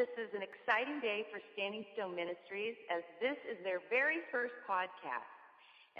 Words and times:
This 0.00 0.08
is 0.16 0.32
an 0.32 0.40
exciting 0.40 1.04
day 1.04 1.28
for 1.28 1.36
Standing 1.52 1.84
Stone 1.92 2.16
Ministries 2.16 2.80
as 2.88 3.04
this 3.20 3.36
is 3.44 3.60
their 3.60 3.84
very 3.92 4.24
first 4.32 4.56
podcast. 4.64 5.28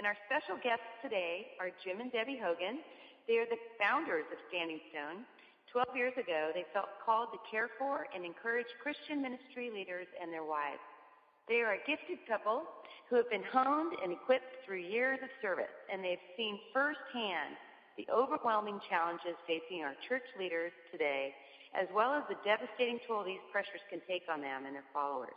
And 0.01 0.09
our 0.09 0.17
special 0.25 0.57
guests 0.65 0.89
today 1.05 1.53
are 1.61 1.69
Jim 1.85 2.01
and 2.01 2.09
Debbie 2.09 2.41
Hogan. 2.41 2.81
They 3.29 3.37
are 3.37 3.45
the 3.45 3.61
founders 3.77 4.25
of 4.33 4.41
Standing 4.49 4.81
Stone. 4.89 5.29
Twelve 5.69 5.93
years 5.93 6.17
ago, 6.17 6.57
they 6.57 6.65
felt 6.73 6.89
called 7.05 7.37
to 7.37 7.41
care 7.53 7.69
for 7.77 8.09
and 8.17 8.25
encourage 8.25 8.73
Christian 8.81 9.21
ministry 9.21 9.69
leaders 9.69 10.09
and 10.17 10.33
their 10.33 10.49
wives. 10.49 10.81
They 11.45 11.61
are 11.61 11.77
a 11.77 11.85
gifted 11.85 12.25
couple 12.25 12.65
who 13.13 13.21
have 13.21 13.29
been 13.29 13.45
honed 13.45 13.93
and 14.01 14.09
equipped 14.09 14.65
through 14.65 14.89
years 14.89 15.21
of 15.21 15.29
service, 15.45 15.77
and 15.93 16.01
they've 16.01 16.25
seen 16.33 16.57
firsthand 16.73 17.61
the 18.01 18.09
overwhelming 18.09 18.81
challenges 18.89 19.37
facing 19.45 19.85
our 19.85 19.93
church 20.09 20.25
leaders 20.41 20.73
today 20.89 21.37
as 21.75 21.87
well 21.95 22.15
as 22.15 22.25
the 22.29 22.39
devastating 22.45 22.99
toll 23.07 23.25
these 23.25 23.43
pressures 23.53 23.83
can 23.89 24.01
take 24.09 24.27
on 24.31 24.41
them 24.41 24.67
and 24.67 24.75
their 24.75 24.87
followers. 24.93 25.37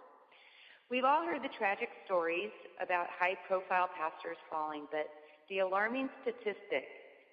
We've 0.90 1.06
all 1.06 1.26
heard 1.26 1.42
the 1.42 1.54
tragic 1.58 1.90
stories 2.06 2.52
about 2.82 3.08
high 3.10 3.38
profile 3.48 3.90
pastors 3.98 4.38
falling, 4.50 4.86
but 4.92 5.08
the 5.50 5.60
alarming 5.60 6.10
statistic 6.22 6.86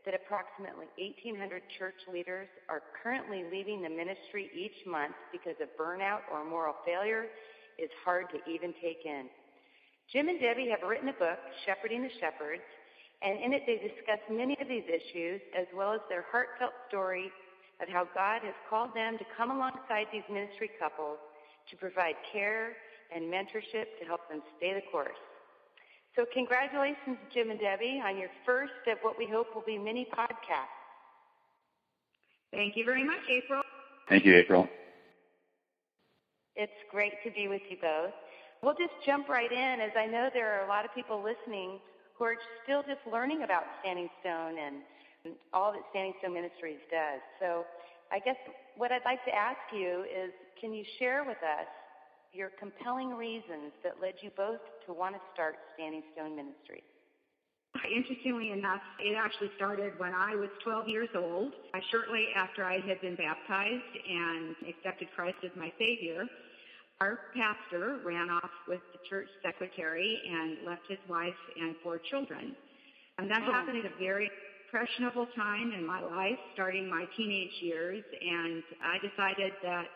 that 0.05 0.15
approximately 0.15 0.89
1,800 0.97 1.63
church 1.77 2.01
leaders 2.09 2.49
are 2.69 2.83
currently 3.03 3.45
leaving 3.53 3.83
the 3.83 3.89
ministry 3.89 4.49
each 4.57 4.87
month 4.87 5.13
because 5.33 5.57
of 5.61 5.69
burnout 5.77 6.25
or 6.33 6.45
moral 6.45 6.75
failure 6.87 7.27
is 7.79 7.91
hard 8.05 8.27
to 8.33 8.39
even 8.51 8.73
take 8.81 9.05
in. 9.05 9.29
Jim 10.13 10.29
and 10.29 10.41
Debbie 10.41 10.69
have 10.69 10.89
written 10.89 11.09
a 11.09 11.21
book, 11.21 11.39
Shepherding 11.67 12.03
the 12.03 12.11
Shepherds, 12.19 12.65
and 13.23 13.39
in 13.45 13.53
it 13.53 13.63
they 13.67 13.77
discuss 13.77 14.21
many 14.31 14.57
of 14.61 14.69
these 14.69 14.89
issues 14.89 15.41
as 15.53 15.67
well 15.77 15.93
as 15.93 16.01
their 16.09 16.25
heartfelt 16.33 16.73
story 16.89 17.31
of 17.83 17.89
how 17.89 18.07
God 18.15 18.43
has 18.43 18.55
called 18.69 18.95
them 18.95 19.19
to 19.19 19.25
come 19.37 19.51
alongside 19.51 20.07
these 20.13 20.27
ministry 20.31 20.71
couples 20.79 21.19
to 21.71 21.77
provide 21.77 22.15
care 22.33 22.73
and 23.15 23.25
mentorship 23.25 23.99
to 23.99 24.05
help 24.07 24.29
them 24.29 24.43
stay 24.57 24.75
the 24.75 24.83
course. 24.91 25.19
So 26.17 26.25
congratulations, 26.33 27.19
Jim 27.33 27.51
and 27.51 27.61
Debbie, 27.61 28.03
on 28.05 28.19
your 28.19 28.31
first 28.45 28.73
of 28.91 28.99
what 29.03 29.17
we 29.17 29.27
hope 29.27 29.55
will 29.55 29.65
be 29.67 29.79
many 29.79 30.07
podcasts. 30.13 30.77
Thank 32.53 32.77
you 32.77 32.85
very 32.85 33.05
much, 33.05 33.21
April. 33.31 33.63
Thank 34.09 34.25
you, 34.25 34.35
April. 34.35 34.69
It's 36.57 36.73
great 36.91 37.13
to 37.25 37.31
be 37.31 37.47
with 37.47 37.63
you 37.71 37.77
both. 37.81 38.13
We'll 38.63 38.75
just 38.75 38.93
jump 39.07 39.29
right 39.29 39.51
in 39.51 39.81
as 39.81 39.93
I 39.97 40.07
know 40.07 40.29
there 40.35 40.61
are 40.61 40.65
a 40.67 40.69
lot 40.69 40.85
of 40.85 40.93
people 40.95 41.23
listening 41.23 41.79
who 42.19 42.25
are 42.25 42.37
still 42.65 42.83
just 42.83 43.01
learning 43.11 43.45
about 43.45 43.63
Standing 43.81 44.11
Stone 44.21 44.59
and 44.59 44.83
all 45.53 45.73
that 45.73 45.83
Standing 45.91 46.15
Stone 46.21 46.35
Ministries 46.35 46.81
does. 46.91 47.21
So 47.41 47.65
I 48.13 48.19
guess 48.19 48.37
what 48.77 48.93
I'd 48.93 49.05
like 49.05 49.25
to 49.25 49.35
ask 49.35 49.61
you 49.73 50.05
is 50.09 50.33
can 50.61 50.73
you 50.73 50.85
share 50.99 51.25
with 51.25 51.39
us 51.39 51.69
your 52.33 52.51
compelling 52.59 53.15
reasons 53.15 53.75
that 53.83 54.01
led 54.01 54.15
you 54.23 54.31
both 54.37 54.63
to 54.87 54.93
want 54.93 55.15
to 55.15 55.21
start 55.35 55.57
Standing 55.75 56.03
Stone 56.15 56.37
Ministries? 56.37 56.87
Interestingly 57.87 58.51
enough, 58.51 58.83
it 58.99 59.17
actually 59.17 59.51
started 59.57 59.95
when 59.99 60.13
I 60.13 60.35
was 60.35 60.51
12 60.65 60.89
years 60.89 61.09
old. 61.15 61.53
Shortly 61.91 62.27
after 62.37 62.65
I 62.65 62.79
had 62.81 63.01
been 63.01 63.15
baptized 63.15 63.95
and 64.09 64.55
accepted 64.69 65.09
Christ 65.15 65.39
as 65.45 65.51
my 65.57 65.73
Savior, 65.79 66.27
our 67.01 67.33
pastor 67.35 68.01
ran 68.05 68.29
off 68.29 68.51
with 68.69 68.81
the 68.93 68.99
church 69.09 69.29
secretary 69.43 70.21
and 70.29 70.67
left 70.67 70.83
his 70.89 70.99
wife 71.09 71.39
and 71.59 71.75
four 71.83 71.99
children. 72.11 72.55
And 73.19 73.31
that 73.31 73.43
oh. 73.47 73.53
happened 73.53 73.79
at 73.79 73.87
a 73.87 73.97
very 73.99 74.31
impressionable 74.71 75.27
time 75.37 75.73
in 75.77 75.87
my 75.87 76.01
life, 76.01 76.39
starting 76.55 76.89
my 76.89 77.05
teenage 77.17 77.51
years, 77.61 78.03
and 78.21 78.63
I 78.83 78.97
decided 78.99 79.53
that 79.63 79.87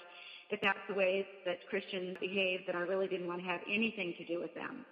if 0.51 0.61
that's 0.61 0.79
the 0.89 0.95
way 0.95 1.27
that 1.47 1.59
Christians 1.71 2.17
behave, 2.21 2.61
that 2.67 2.77
I 2.77 2.81
really 2.81 3.07
didn't 3.07 3.27
want 3.27 3.41
to 3.41 3.47
have 3.47 3.61
anything 3.73 4.15
to 4.19 4.25
do 4.27 4.41
with 4.41 4.55
them. 4.55 4.85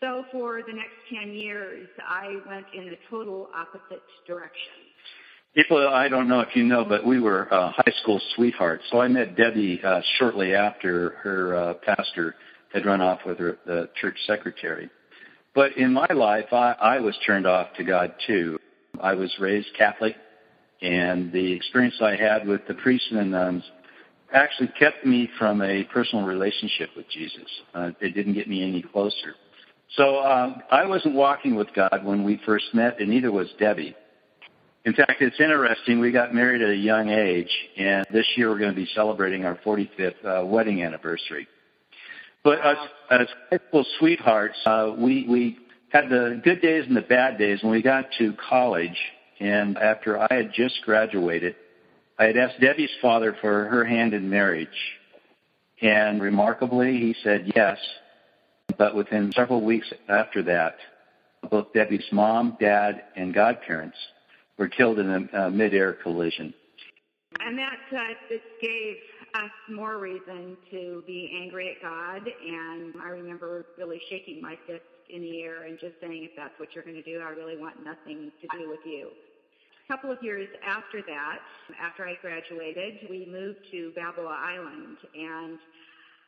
So 0.00 0.24
for 0.32 0.60
the 0.66 0.72
next 0.72 0.94
10 1.12 1.34
years, 1.34 1.88
I 2.06 2.36
went 2.48 2.66
in 2.74 2.86
the 2.86 2.96
total 3.10 3.48
opposite 3.54 4.02
direction. 4.26 4.72
People, 5.54 5.88
I 5.88 6.08
don't 6.08 6.28
know 6.28 6.40
if 6.40 6.54
you 6.54 6.62
know, 6.64 6.84
but 6.84 7.04
we 7.04 7.20
were 7.20 7.52
uh, 7.52 7.72
high 7.72 7.92
school 8.02 8.20
sweethearts. 8.36 8.84
So 8.90 9.00
I 9.00 9.08
met 9.08 9.36
Debbie 9.36 9.80
uh, 9.82 10.00
shortly 10.18 10.54
after 10.54 11.10
her 11.22 11.56
uh, 11.56 11.74
pastor 11.74 12.34
had 12.72 12.86
run 12.86 13.00
off 13.00 13.20
with 13.26 13.38
her 13.38 13.58
the 13.66 13.88
church 14.00 14.16
secretary. 14.26 14.88
But 15.54 15.76
in 15.76 15.92
my 15.92 16.06
life, 16.14 16.52
I, 16.52 16.72
I 16.80 17.00
was 17.00 17.16
turned 17.26 17.46
off 17.46 17.68
to 17.78 17.84
God 17.84 18.14
too. 18.26 18.58
I 19.02 19.14
was 19.14 19.34
raised 19.38 19.68
Catholic, 19.76 20.16
and 20.80 21.32
the 21.32 21.52
experience 21.52 21.96
I 22.00 22.16
had 22.16 22.46
with 22.46 22.66
the 22.66 22.74
priests 22.74 23.08
and 23.10 23.18
the 23.18 23.24
nuns 23.24 23.64
actually 24.32 24.68
kept 24.78 25.04
me 25.06 25.28
from 25.38 25.62
a 25.62 25.84
personal 25.84 26.24
relationship 26.24 26.90
with 26.96 27.08
Jesus. 27.10 27.48
Uh, 27.74 27.90
it 28.00 28.14
didn't 28.14 28.34
get 28.34 28.48
me 28.48 28.62
any 28.62 28.82
closer. 28.82 29.34
So 29.96 30.16
uh, 30.16 30.58
I 30.70 30.86
wasn't 30.86 31.14
walking 31.14 31.54
with 31.54 31.68
God 31.74 32.00
when 32.04 32.24
we 32.24 32.40
first 32.44 32.66
met, 32.74 33.00
and 33.00 33.08
neither 33.08 33.32
was 33.32 33.48
Debbie. 33.58 33.96
In 34.84 34.94
fact, 34.94 35.20
it's 35.20 35.40
interesting. 35.40 35.98
We 35.98 36.12
got 36.12 36.34
married 36.34 36.62
at 36.62 36.70
a 36.70 36.76
young 36.76 37.08
age, 37.08 37.50
and 37.76 38.06
this 38.12 38.26
year 38.36 38.50
we're 38.50 38.58
going 38.58 38.74
to 38.74 38.76
be 38.76 38.88
celebrating 38.94 39.44
our 39.44 39.56
45th 39.64 40.24
uh, 40.24 40.46
wedding 40.46 40.82
anniversary. 40.82 41.48
But 42.44 42.60
as, 42.60 42.76
as 43.10 43.28
high 43.50 43.58
school 43.68 43.84
sweethearts, 43.98 44.56
uh, 44.64 44.94
we 44.96 45.26
we 45.28 45.58
had 45.90 46.08
the 46.08 46.40
good 46.42 46.60
days 46.60 46.84
and 46.86 46.96
the 46.96 47.02
bad 47.02 47.38
days. 47.38 47.62
When 47.62 47.72
we 47.72 47.82
got 47.82 48.06
to 48.18 48.34
college, 48.48 48.98
and 49.40 49.78
after 49.78 50.18
I 50.18 50.28
had 50.30 50.52
just 50.52 50.82
graduated, 50.84 51.56
I 52.18 52.24
had 52.24 52.36
asked 52.36 52.60
Debbie's 52.60 52.90
father 53.00 53.36
for 53.40 53.66
her 53.66 53.84
hand 53.84 54.12
in 54.12 54.28
marriage. 54.28 54.68
And 55.80 56.20
remarkably, 56.20 56.98
he 56.98 57.14
said 57.22 57.52
yes. 57.54 57.78
But 58.76 58.94
within 58.94 59.32
several 59.32 59.64
weeks 59.64 59.90
after 60.08 60.42
that, 60.42 60.76
both 61.50 61.72
Debbie's 61.72 62.04
mom, 62.10 62.56
dad, 62.60 63.04
and 63.16 63.32
godparents 63.32 63.96
were 64.58 64.68
killed 64.68 64.98
in 64.98 65.28
a, 65.32 65.46
a 65.46 65.50
mid-air 65.50 65.92
collision. 65.92 66.52
And 67.40 67.56
that 67.56 67.78
uh, 67.96 67.98
just 68.28 68.42
gave 68.60 68.96
us 69.34 69.50
more 69.70 69.98
reason 69.98 70.56
to 70.70 71.04
be 71.06 71.38
angry 71.40 71.76
at 71.76 71.82
God. 71.82 72.22
And 72.26 72.94
I 73.02 73.08
remember 73.10 73.66
really 73.78 74.00
shaking 74.10 74.42
my 74.42 74.56
fist 74.66 74.82
in 75.10 75.22
the 75.22 75.42
air 75.42 75.64
and 75.64 75.78
just 75.80 75.94
saying, 76.00 76.24
if 76.24 76.36
that's 76.36 76.54
what 76.58 76.74
you're 76.74 76.84
going 76.84 77.00
to 77.00 77.06
do, 77.06 77.20
I 77.20 77.30
really 77.30 77.56
want 77.56 77.84
nothing 77.84 78.30
to 78.40 78.46
do 78.58 78.68
with 78.68 78.84
you. 78.84 79.10
A 79.88 79.96
couple 79.96 80.12
of 80.12 80.20
years 80.22 80.48
after 80.60 81.00
that, 81.00 81.40
after 81.80 82.04
I 82.04 82.14
graduated, 82.20 83.08
we 83.08 83.24
moved 83.24 83.64
to 83.72 83.92
Balboa 83.96 84.36
Island 84.36 84.98
and 85.16 85.58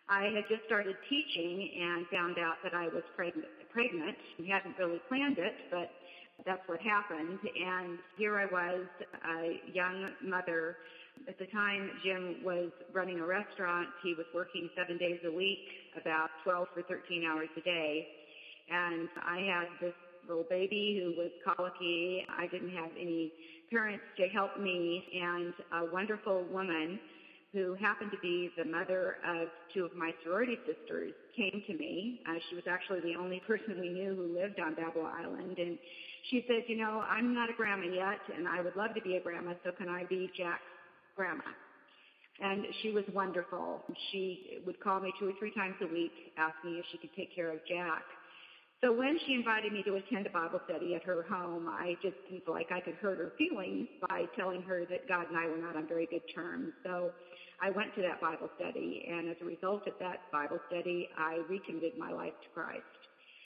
I 0.08 0.32
had 0.34 0.48
just 0.48 0.64
started 0.66 0.96
teaching 1.08 1.70
and 1.76 2.06
found 2.08 2.38
out 2.38 2.56
that 2.64 2.74
I 2.74 2.88
was 2.88 3.04
pregnant. 3.14 3.46
pregnant. 3.70 4.16
We 4.38 4.48
hadn't 4.48 4.74
really 4.78 5.00
planned 5.08 5.38
it, 5.38 5.54
but 5.70 5.92
that's 6.44 6.66
what 6.66 6.80
happened. 6.80 7.38
And 7.44 7.98
here 8.16 8.38
I 8.40 8.46
was, 8.46 8.86
a 9.28 9.60
young 9.72 10.10
mother. 10.24 10.78
At 11.28 11.38
the 11.38 11.46
time, 11.52 11.90
Jim 12.02 12.42
was 12.42 12.72
running 12.92 13.20
a 13.20 13.26
restaurant. 13.26 13.88
He 14.02 14.14
was 14.14 14.26
working 14.34 14.70
seven 14.74 14.96
days 14.96 15.20
a 15.26 15.30
week, 15.30 15.68
about 16.00 16.30
12 16.44 16.66
or 16.74 16.82
13 16.82 17.24
hours 17.28 17.48
a 17.56 17.60
day 17.60 18.08
and 18.70 19.08
I 19.16 19.40
had 19.40 19.68
this 19.80 19.94
little 20.28 20.46
baby 20.48 21.00
who 21.02 21.12
was 21.12 21.30
colicky. 21.44 22.24
I 22.28 22.46
didn't 22.46 22.70
have 22.70 22.90
any 22.98 23.32
parents 23.70 24.04
to 24.16 24.28
help 24.28 24.56
me, 24.56 25.04
and 25.12 25.54
a 25.72 25.84
wonderful 25.84 26.44
woman 26.46 27.00
who 27.52 27.74
happened 27.74 28.12
to 28.12 28.18
be 28.18 28.52
the 28.56 28.64
mother 28.64 29.16
of 29.26 29.48
two 29.74 29.84
of 29.84 29.92
my 29.94 30.12
sorority 30.22 30.60
sisters 30.64 31.12
came 31.36 31.62
to 31.66 31.74
me. 31.74 32.20
Uh, 32.28 32.38
she 32.48 32.54
was 32.54 32.64
actually 32.68 33.00
the 33.00 33.16
only 33.16 33.40
person 33.46 33.78
we 33.80 33.88
knew 33.88 34.14
who 34.14 34.32
lived 34.34 34.60
on 34.60 34.74
Balboa 34.74 35.12
Island, 35.18 35.58
and 35.58 35.78
she 36.30 36.44
said, 36.46 36.62
"You 36.68 36.76
know, 36.76 37.02
I'm 37.08 37.34
not 37.34 37.50
a 37.50 37.54
grandma 37.54 37.86
yet, 37.86 38.20
and 38.34 38.46
I 38.46 38.60
would 38.60 38.76
love 38.76 38.94
to 38.94 39.02
be 39.02 39.16
a 39.16 39.20
grandma. 39.20 39.54
So 39.64 39.72
can 39.72 39.88
I 39.88 40.04
be 40.04 40.30
Jack's 40.36 40.62
grandma?" 41.16 41.42
And 42.40 42.64
she 42.80 42.90
was 42.90 43.04
wonderful. 43.12 43.84
She 44.10 44.60
would 44.64 44.80
call 44.80 45.00
me 45.00 45.12
two 45.18 45.26
or 45.28 45.32
three 45.38 45.52
times 45.52 45.76
a 45.82 45.86
week, 45.86 46.14
asking 46.38 46.76
if 46.76 46.86
she 46.90 46.98
could 46.98 47.12
take 47.14 47.34
care 47.34 47.52
of 47.52 47.60
Jack. 47.68 48.04
So 48.82 48.90
when 48.92 49.18
she 49.26 49.34
invited 49.34 49.74
me 49.74 49.82
to 49.82 49.96
attend 49.96 50.26
a 50.26 50.30
Bible 50.30 50.60
study 50.64 50.94
at 50.94 51.02
her 51.04 51.22
home, 51.28 51.68
I 51.68 51.96
just 52.00 52.16
felt 52.30 52.56
like 52.56 52.72
I 52.72 52.80
could 52.80 52.94
hurt 52.94 53.18
her 53.18 53.32
feelings 53.36 53.88
by 54.08 54.24
telling 54.36 54.62
her 54.62 54.86
that 54.88 55.06
God 55.06 55.28
and 55.28 55.36
I 55.36 55.46
were 55.48 55.58
not 55.58 55.76
on 55.76 55.86
very 55.86 56.06
good 56.06 56.22
terms. 56.34 56.72
So 56.82 57.10
I 57.60 57.68
went 57.68 57.94
to 57.96 58.02
that 58.02 58.22
Bible 58.22 58.48
study, 58.56 59.04
and 59.06 59.28
as 59.28 59.36
a 59.42 59.44
result 59.44 59.86
of 59.86 59.92
that 60.00 60.32
Bible 60.32 60.58
study, 60.68 61.10
I 61.18 61.40
recommitted 61.50 61.98
my 61.98 62.10
life 62.10 62.32
to 62.42 62.48
Christ. 62.54 62.80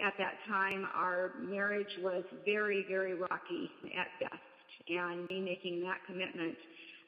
At 0.05 0.15
that 0.19 0.35
time, 0.49 0.87
our 0.95 1.33
marriage 1.41 1.99
was 2.01 2.23
very, 2.45 2.85
very 2.89 3.15
rocky 3.15 3.71
at 3.99 4.07
best, 4.21 4.43
and 4.89 5.29
me 5.29 5.41
making 5.41 5.83
that 5.83 5.99
commitment 6.07 6.55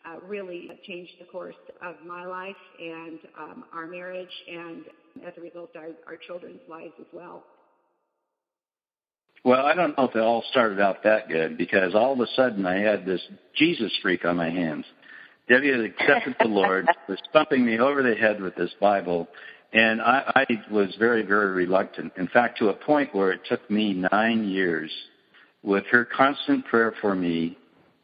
uh, 0.04 0.18
really 0.26 0.68
changed 0.84 1.12
the 1.20 1.26
course 1.26 1.54
of 1.80 1.94
my 2.04 2.26
life 2.26 2.56
and 2.80 3.18
um, 3.38 3.64
our 3.72 3.86
marriage, 3.86 4.34
and 4.50 4.84
as 5.24 5.32
a 5.38 5.40
result, 5.40 5.70
our, 5.76 5.90
our 6.08 6.16
children's 6.26 6.60
lives 6.68 6.94
as 6.98 7.06
well. 7.12 7.44
Well, 9.46 9.64
I 9.64 9.76
don't 9.76 9.96
know 9.96 10.08
if 10.08 10.16
it 10.16 10.22
all 10.22 10.42
started 10.50 10.80
out 10.80 11.04
that 11.04 11.28
good 11.28 11.56
because 11.56 11.94
all 11.94 12.14
of 12.14 12.18
a 12.18 12.26
sudden 12.34 12.66
I 12.66 12.80
had 12.80 13.06
this 13.06 13.20
Jesus 13.54 13.96
freak 14.02 14.24
on 14.24 14.36
my 14.36 14.50
hands. 14.50 14.84
Debbie 15.48 15.70
had 15.70 15.82
accepted 15.82 16.34
the 16.40 16.48
Lord, 16.48 16.88
was 17.08 17.20
thumping 17.32 17.64
me 17.64 17.78
over 17.78 18.02
the 18.02 18.16
head 18.16 18.42
with 18.42 18.56
this 18.56 18.74
Bible, 18.80 19.28
and 19.72 20.02
I, 20.02 20.32
I 20.34 20.46
was 20.68 20.92
very, 20.98 21.22
very 21.22 21.52
reluctant. 21.52 22.14
In 22.16 22.26
fact, 22.26 22.58
to 22.58 22.70
a 22.70 22.72
point 22.72 23.14
where 23.14 23.30
it 23.30 23.42
took 23.48 23.70
me 23.70 23.94
nine 24.10 24.48
years 24.48 24.90
with 25.62 25.84
her 25.92 26.04
constant 26.04 26.64
prayer 26.64 26.92
for 27.00 27.14
me 27.14 27.56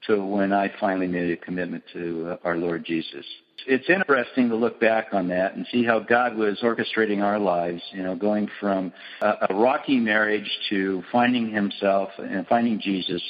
to 0.06 0.25
when 0.25 0.53
I 0.53 0.71
finally 0.79 1.09
made 1.09 1.33
a 1.33 1.37
commitment 1.37 1.83
to 1.93 2.35
uh, 2.35 2.37
our 2.47 2.56
Lord 2.56 2.85
Jesus. 2.85 3.27
It's 3.67 3.88
interesting 3.88 4.49
to 4.49 4.56
look 4.56 4.81
back 4.81 5.09
on 5.12 5.29
that 5.29 5.55
and 5.55 5.67
see 5.70 5.85
how 5.85 6.00
God 6.00 6.37
was 6.37 6.61
orchestrating 6.62 7.23
our 7.23 7.38
lives, 7.38 7.82
you 7.93 8.03
know, 8.03 8.14
going 8.14 8.49
from 8.61 8.93
a, 9.20 9.49
a 9.50 9.55
rocky 9.55 9.99
marriage 9.99 10.50
to 10.70 11.03
finding 11.12 11.50
himself 11.50 12.11
and 12.19 12.47
finding 12.47 12.81
Jesus 12.81 13.23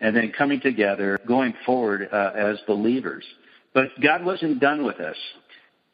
and 0.00 0.16
then 0.16 0.32
coming 0.36 0.60
together, 0.60 1.18
going 1.26 1.54
forward 1.64 2.08
uh, 2.12 2.32
as 2.34 2.58
believers. 2.66 3.24
But 3.72 3.88
God 4.00 4.24
wasn't 4.24 4.60
done 4.60 4.84
with 4.84 5.00
us. 5.00 5.16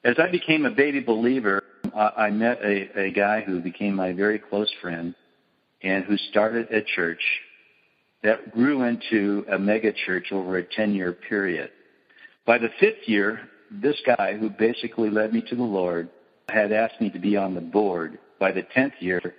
As 0.04 0.16
I 0.18 0.30
became 0.30 0.64
a 0.64 0.70
baby 0.70 1.00
believer, 1.00 1.62
I 1.94 2.30
met 2.30 2.60
a, 2.62 3.06
a 3.06 3.10
guy 3.10 3.40
who 3.40 3.60
became 3.60 3.94
my 3.94 4.12
very 4.12 4.38
close 4.38 4.72
friend 4.80 5.14
and 5.82 6.04
who 6.04 6.16
started 6.16 6.70
a 6.70 6.82
church 6.82 7.22
that 8.22 8.52
grew 8.52 8.82
into 8.82 9.44
a 9.50 9.58
mega 9.58 9.92
church 9.92 10.32
over 10.32 10.58
a 10.58 10.62
10 10.62 10.94
year 10.94 11.12
period. 11.12 11.70
By 12.46 12.58
the 12.58 12.70
fifth 12.80 13.06
year, 13.06 13.40
this 13.70 13.96
guy 14.04 14.36
who 14.36 14.50
basically 14.50 15.10
led 15.10 15.32
me 15.32 15.42
to 15.48 15.56
the 15.56 15.62
Lord 15.62 16.08
had 16.48 16.72
asked 16.72 17.00
me 17.00 17.10
to 17.10 17.18
be 17.18 17.36
on 17.36 17.54
the 17.54 17.60
board. 17.60 18.18
By 18.38 18.52
the 18.52 18.62
10th 18.62 19.00
year, 19.00 19.34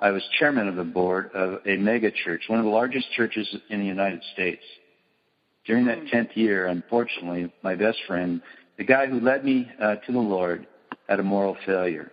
I 0.00 0.10
was 0.10 0.22
chairman 0.38 0.68
of 0.68 0.76
the 0.76 0.84
board 0.84 1.30
of 1.34 1.60
a 1.66 1.76
mega 1.76 2.10
church, 2.10 2.44
one 2.48 2.58
of 2.58 2.64
the 2.64 2.70
largest 2.70 3.10
churches 3.12 3.48
in 3.68 3.80
the 3.80 3.86
United 3.86 4.22
States. 4.32 4.62
During 5.64 5.86
that 5.86 6.06
10th 6.06 6.36
year, 6.36 6.66
unfortunately, 6.66 7.52
my 7.62 7.74
best 7.74 7.98
friend, 8.06 8.40
the 8.76 8.84
guy 8.84 9.06
who 9.06 9.20
led 9.20 9.44
me 9.44 9.70
uh, 9.80 9.96
to 9.96 10.12
the 10.12 10.18
Lord, 10.18 10.66
had 11.08 11.20
a 11.20 11.22
moral 11.22 11.56
failure. 11.66 12.10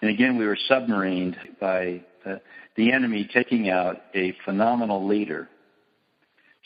And 0.00 0.10
again, 0.10 0.36
we 0.36 0.46
were 0.46 0.58
submarined 0.70 1.36
by 1.60 2.02
uh, 2.24 2.36
the 2.76 2.92
enemy 2.92 3.28
taking 3.32 3.70
out 3.70 3.96
a 4.14 4.34
phenomenal 4.44 5.06
leader. 5.06 5.48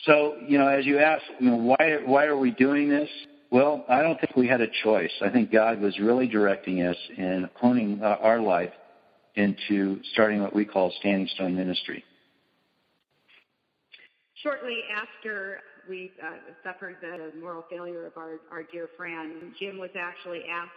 So, 0.04 0.36
you 0.46 0.58
know, 0.58 0.66
as 0.66 0.86
you 0.86 0.98
ask, 0.98 1.22
you 1.38 1.50
know, 1.50 1.56
why, 1.56 1.98
why 2.04 2.26
are 2.26 2.36
we 2.36 2.50
doing 2.50 2.88
this? 2.88 3.08
Well, 3.50 3.84
I 3.88 4.02
don't 4.02 4.20
think 4.20 4.36
we 4.36 4.46
had 4.46 4.60
a 4.60 4.68
choice. 4.84 5.10
I 5.20 5.28
think 5.28 5.50
God 5.50 5.80
was 5.80 5.98
really 5.98 6.28
directing 6.28 6.82
us 6.82 6.96
in 7.16 7.50
honing 7.54 8.00
uh, 8.00 8.16
our 8.20 8.40
life 8.40 8.70
into 9.34 10.00
starting 10.12 10.40
what 10.40 10.54
we 10.54 10.64
call 10.64 10.92
Standing 11.00 11.28
Stone 11.34 11.56
Ministry. 11.56 12.04
Shortly 14.42 14.78
after 14.94 15.58
we 15.88 16.12
uh, 16.22 16.36
suffered 16.62 16.96
the 17.00 17.32
moral 17.40 17.64
failure 17.68 18.06
of 18.06 18.16
our, 18.16 18.38
our 18.52 18.62
dear 18.62 18.88
friend, 18.96 19.52
Jim 19.58 19.78
was 19.78 19.90
actually 19.98 20.42
asked 20.50 20.70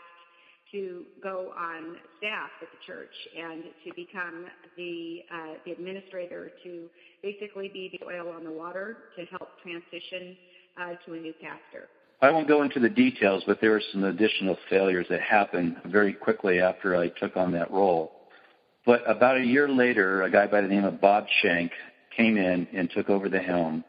to 0.72 1.04
go 1.22 1.54
on 1.56 1.98
staff 2.18 2.50
at 2.60 2.68
the 2.72 2.92
church 2.92 3.14
and 3.38 3.64
to 3.86 3.94
become 3.96 4.48
the, 4.76 5.20
uh, 5.32 5.54
the 5.66 5.72
administrator 5.72 6.52
to 6.64 6.90
basically 7.22 7.70
be 7.72 7.96
the 8.00 8.06
oil 8.06 8.34
on 8.34 8.44
the 8.44 8.52
water 8.52 8.98
to 9.16 9.26
help 9.26 9.50
transition 9.62 10.36
uh, 10.82 10.94
to 11.06 11.14
a 11.14 11.18
new 11.18 11.34
pastor. 11.40 11.88
I 12.24 12.32
won't 12.32 12.48
go 12.48 12.62
into 12.64 12.80
the 12.80 12.88
details, 12.88 13.44
but 13.46 13.60
there 13.60 13.72
were 13.72 13.84
some 13.92 14.06
additional 14.06 14.58
failures 14.70 15.06
that 15.10 15.20
happened 15.20 15.76
very 15.88 16.14
quickly 16.14 16.62
after 16.62 16.96
I 16.96 17.10
took 17.10 17.36
on 17.36 17.52
that 17.52 17.70
role. 17.70 18.14
But 18.86 19.02
about 19.06 19.36
a 19.36 19.44
year 19.44 19.68
later, 19.68 20.24
a 20.24 20.32
guy 20.32 20.48
by 20.48 20.62
the 20.62 20.70
name 20.70 20.86
of 20.86 21.02
Bob 21.02 21.26
Shank 21.42 21.74
came 22.16 22.38
in 22.38 22.66
and 22.72 22.90
took 22.90 23.10
over 23.10 23.28
the 23.28 23.40
helm 23.40 23.84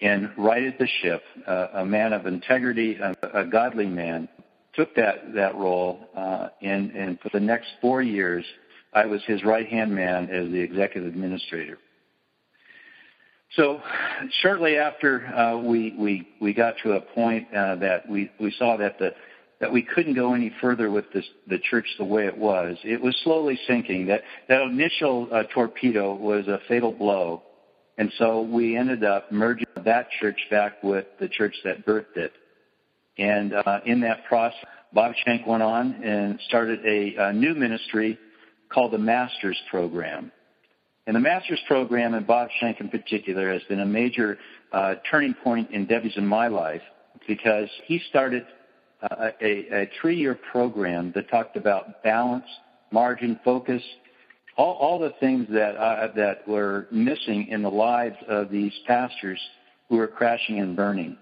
and 0.00 0.30
righted 0.38 0.76
the 0.78 0.88
ship, 1.02 1.22
uh, 1.46 1.66
a 1.74 1.84
man 1.84 2.14
of 2.14 2.24
integrity, 2.24 2.96
a, 2.96 3.14
a 3.34 3.44
godly 3.44 3.84
man 3.84 4.26
took 4.72 4.94
that 4.94 5.34
that 5.34 5.54
role, 5.54 6.08
uh, 6.16 6.48
and 6.62 6.92
and 6.92 7.20
for 7.20 7.28
the 7.30 7.40
next 7.40 7.68
four 7.82 8.00
years, 8.00 8.42
I 8.94 9.04
was 9.04 9.20
his 9.26 9.44
right 9.44 9.66
hand 9.66 9.94
man 9.94 10.30
as 10.30 10.50
the 10.50 10.60
executive 10.60 11.12
administrator. 11.12 11.76
So, 13.56 13.80
shortly 14.42 14.76
after 14.76 15.26
uh, 15.26 15.58
we 15.58 15.94
we 15.98 16.28
we 16.40 16.54
got 16.54 16.74
to 16.84 16.92
a 16.92 17.00
point 17.00 17.48
uh, 17.52 17.76
that 17.76 18.08
we 18.08 18.30
we 18.38 18.54
saw 18.56 18.76
that 18.76 18.98
the 19.00 19.12
that 19.60 19.72
we 19.72 19.82
couldn't 19.82 20.14
go 20.14 20.34
any 20.34 20.52
further 20.60 20.90
with 20.90 21.12
this, 21.12 21.24
the 21.48 21.58
church 21.58 21.84
the 21.98 22.04
way 22.04 22.26
it 22.26 22.36
was. 22.36 22.78
It 22.84 23.00
was 23.00 23.16
slowly 23.24 23.58
sinking. 23.66 24.06
That 24.06 24.22
that 24.48 24.62
initial 24.62 25.28
uh, 25.32 25.42
torpedo 25.52 26.14
was 26.14 26.46
a 26.46 26.60
fatal 26.68 26.92
blow, 26.92 27.42
and 27.98 28.12
so 28.18 28.42
we 28.42 28.76
ended 28.76 29.02
up 29.02 29.32
merging 29.32 29.66
that 29.84 30.08
church 30.20 30.38
back 30.48 30.82
with 30.84 31.06
the 31.18 31.28
church 31.28 31.54
that 31.64 31.84
birthed 31.84 32.16
it. 32.16 32.32
And 33.18 33.52
uh, 33.52 33.80
in 33.84 34.00
that 34.02 34.26
process, 34.26 34.58
Bob 34.92 35.12
Shank 35.24 35.44
went 35.44 35.62
on 35.62 36.02
and 36.04 36.38
started 36.46 36.80
a, 36.86 37.16
a 37.16 37.32
new 37.32 37.54
ministry 37.54 38.16
called 38.72 38.92
the 38.92 38.98
Masters 38.98 39.60
Program. 39.70 40.30
And 41.06 41.16
the 41.16 41.20
Masters 41.20 41.60
Program, 41.66 42.14
and 42.14 42.26
Bob 42.26 42.48
Shank 42.60 42.80
in 42.80 42.88
particular, 42.88 43.52
has 43.52 43.62
been 43.68 43.80
a 43.80 43.86
major 43.86 44.38
uh, 44.72 44.96
turning 45.10 45.34
point 45.34 45.70
in 45.70 45.86
Debbie's 45.86 46.16
and 46.16 46.28
my 46.28 46.48
life 46.48 46.82
because 47.26 47.68
he 47.86 48.00
started 48.10 48.44
uh, 49.02 49.30
a, 49.40 49.82
a 49.82 49.90
three-year 50.00 50.38
program 50.52 51.12
that 51.14 51.30
talked 51.30 51.56
about 51.56 52.02
balance, 52.02 52.44
margin, 52.90 53.40
focus, 53.44 53.82
all, 54.56 54.74
all 54.74 54.98
the 54.98 55.14
things 55.20 55.46
that 55.50 55.76
uh, 55.76 56.08
that 56.16 56.46
were 56.46 56.86
missing 56.90 57.48
in 57.48 57.62
the 57.62 57.70
lives 57.70 58.16
of 58.28 58.50
these 58.50 58.72
pastors 58.86 59.40
who 59.88 59.96
were 59.96 60.06
crashing 60.06 60.60
and 60.60 60.76
burning. 60.76 61.16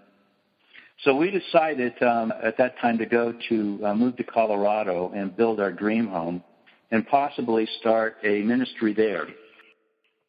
So 1.04 1.14
we 1.14 1.30
decided 1.30 2.02
um, 2.02 2.32
at 2.42 2.58
that 2.58 2.78
time 2.80 2.98
to 2.98 3.06
go 3.06 3.32
to 3.48 3.80
uh, 3.84 3.94
move 3.94 4.16
to 4.16 4.24
Colorado 4.24 5.12
and 5.14 5.36
build 5.36 5.60
our 5.60 5.70
dream 5.70 6.08
home 6.08 6.42
and 6.90 7.06
possibly 7.06 7.68
start 7.78 8.16
a 8.24 8.42
ministry 8.42 8.92
there. 8.92 9.28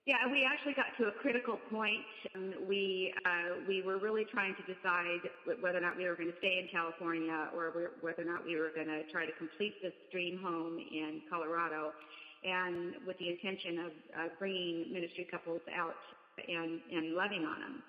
Yeah, 0.09 0.25
we 0.25 0.41
actually 0.41 0.73
got 0.73 0.89
to 0.97 1.13
a 1.13 1.15
critical 1.21 1.61
point. 1.69 2.01
Um, 2.33 2.65
we 2.65 3.13
uh, 3.29 3.61
we 3.69 3.83
were 3.85 3.99
really 4.01 4.25
trying 4.25 4.57
to 4.57 4.65
decide 4.65 5.21
whether 5.61 5.77
or 5.77 5.85
not 5.85 6.01
we 6.01 6.09
were 6.09 6.17
going 6.17 6.33
to 6.33 6.39
stay 6.41 6.57
in 6.57 6.65
California 6.73 7.53
or 7.53 7.93
whether 8.01 8.25
or 8.25 8.25
not 8.25 8.41
we 8.41 8.57
were 8.57 8.73
going 8.73 8.89
to 8.89 9.05
try 9.13 9.29
to 9.29 9.31
complete 9.37 9.77
this 9.85 9.93
dream 10.11 10.41
home 10.41 10.81
in 10.81 11.21
Colorado, 11.29 11.93
and 12.41 12.97
with 13.05 13.21
the 13.21 13.29
intention 13.29 13.85
of 13.85 13.91
uh, 14.17 14.27
bringing 14.41 14.89
ministry 14.89 15.29
couples 15.29 15.61
out 15.77 15.93
and 16.41 16.81
and 16.89 17.13
loving 17.13 17.45
on 17.45 17.61
them. 17.61 17.83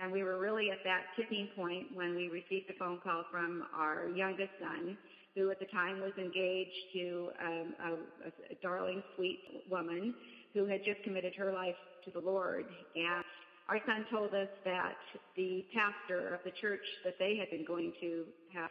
And 0.00 0.10
we 0.10 0.24
were 0.24 0.40
really 0.40 0.70
at 0.72 0.80
that 0.88 1.12
tipping 1.20 1.52
point 1.54 1.92
when 1.92 2.16
we 2.16 2.32
received 2.32 2.72
a 2.72 2.78
phone 2.80 2.96
call 3.04 3.28
from 3.30 3.68
our 3.76 4.08
youngest 4.16 4.56
son, 4.56 4.96
who 5.36 5.50
at 5.50 5.60
the 5.60 5.68
time 5.68 6.00
was 6.00 6.16
engaged 6.16 6.80
to 6.96 7.28
um, 7.44 7.66
a, 7.84 7.90
a 8.24 8.56
darling, 8.64 9.02
sweet 9.16 9.68
woman 9.68 10.14
who 10.54 10.66
had 10.66 10.80
just 10.84 11.02
committed 11.04 11.34
her 11.34 11.52
life 11.52 11.78
to 12.04 12.10
the 12.10 12.20
Lord. 12.20 12.66
And 12.96 13.24
our 13.68 13.80
son 13.84 14.06
told 14.10 14.32
us 14.32 14.48
that 14.64 14.96
the 15.36 15.64
pastor 15.76 16.34
of 16.34 16.40
the 16.44 16.52
church 16.60 16.84
that 17.04 17.14
they 17.18 17.36
had 17.36 17.50
been 17.50 17.66
going 17.66 17.92
to, 18.00 18.24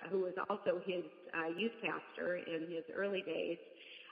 who 0.09 0.25
was 0.25 0.33
also 0.49 0.81
his 0.85 1.05
uh, 1.37 1.53
youth 1.53 1.77
pastor 1.85 2.37
in 2.37 2.65
his 2.71 2.83
early 2.95 3.21
days, 3.21 3.57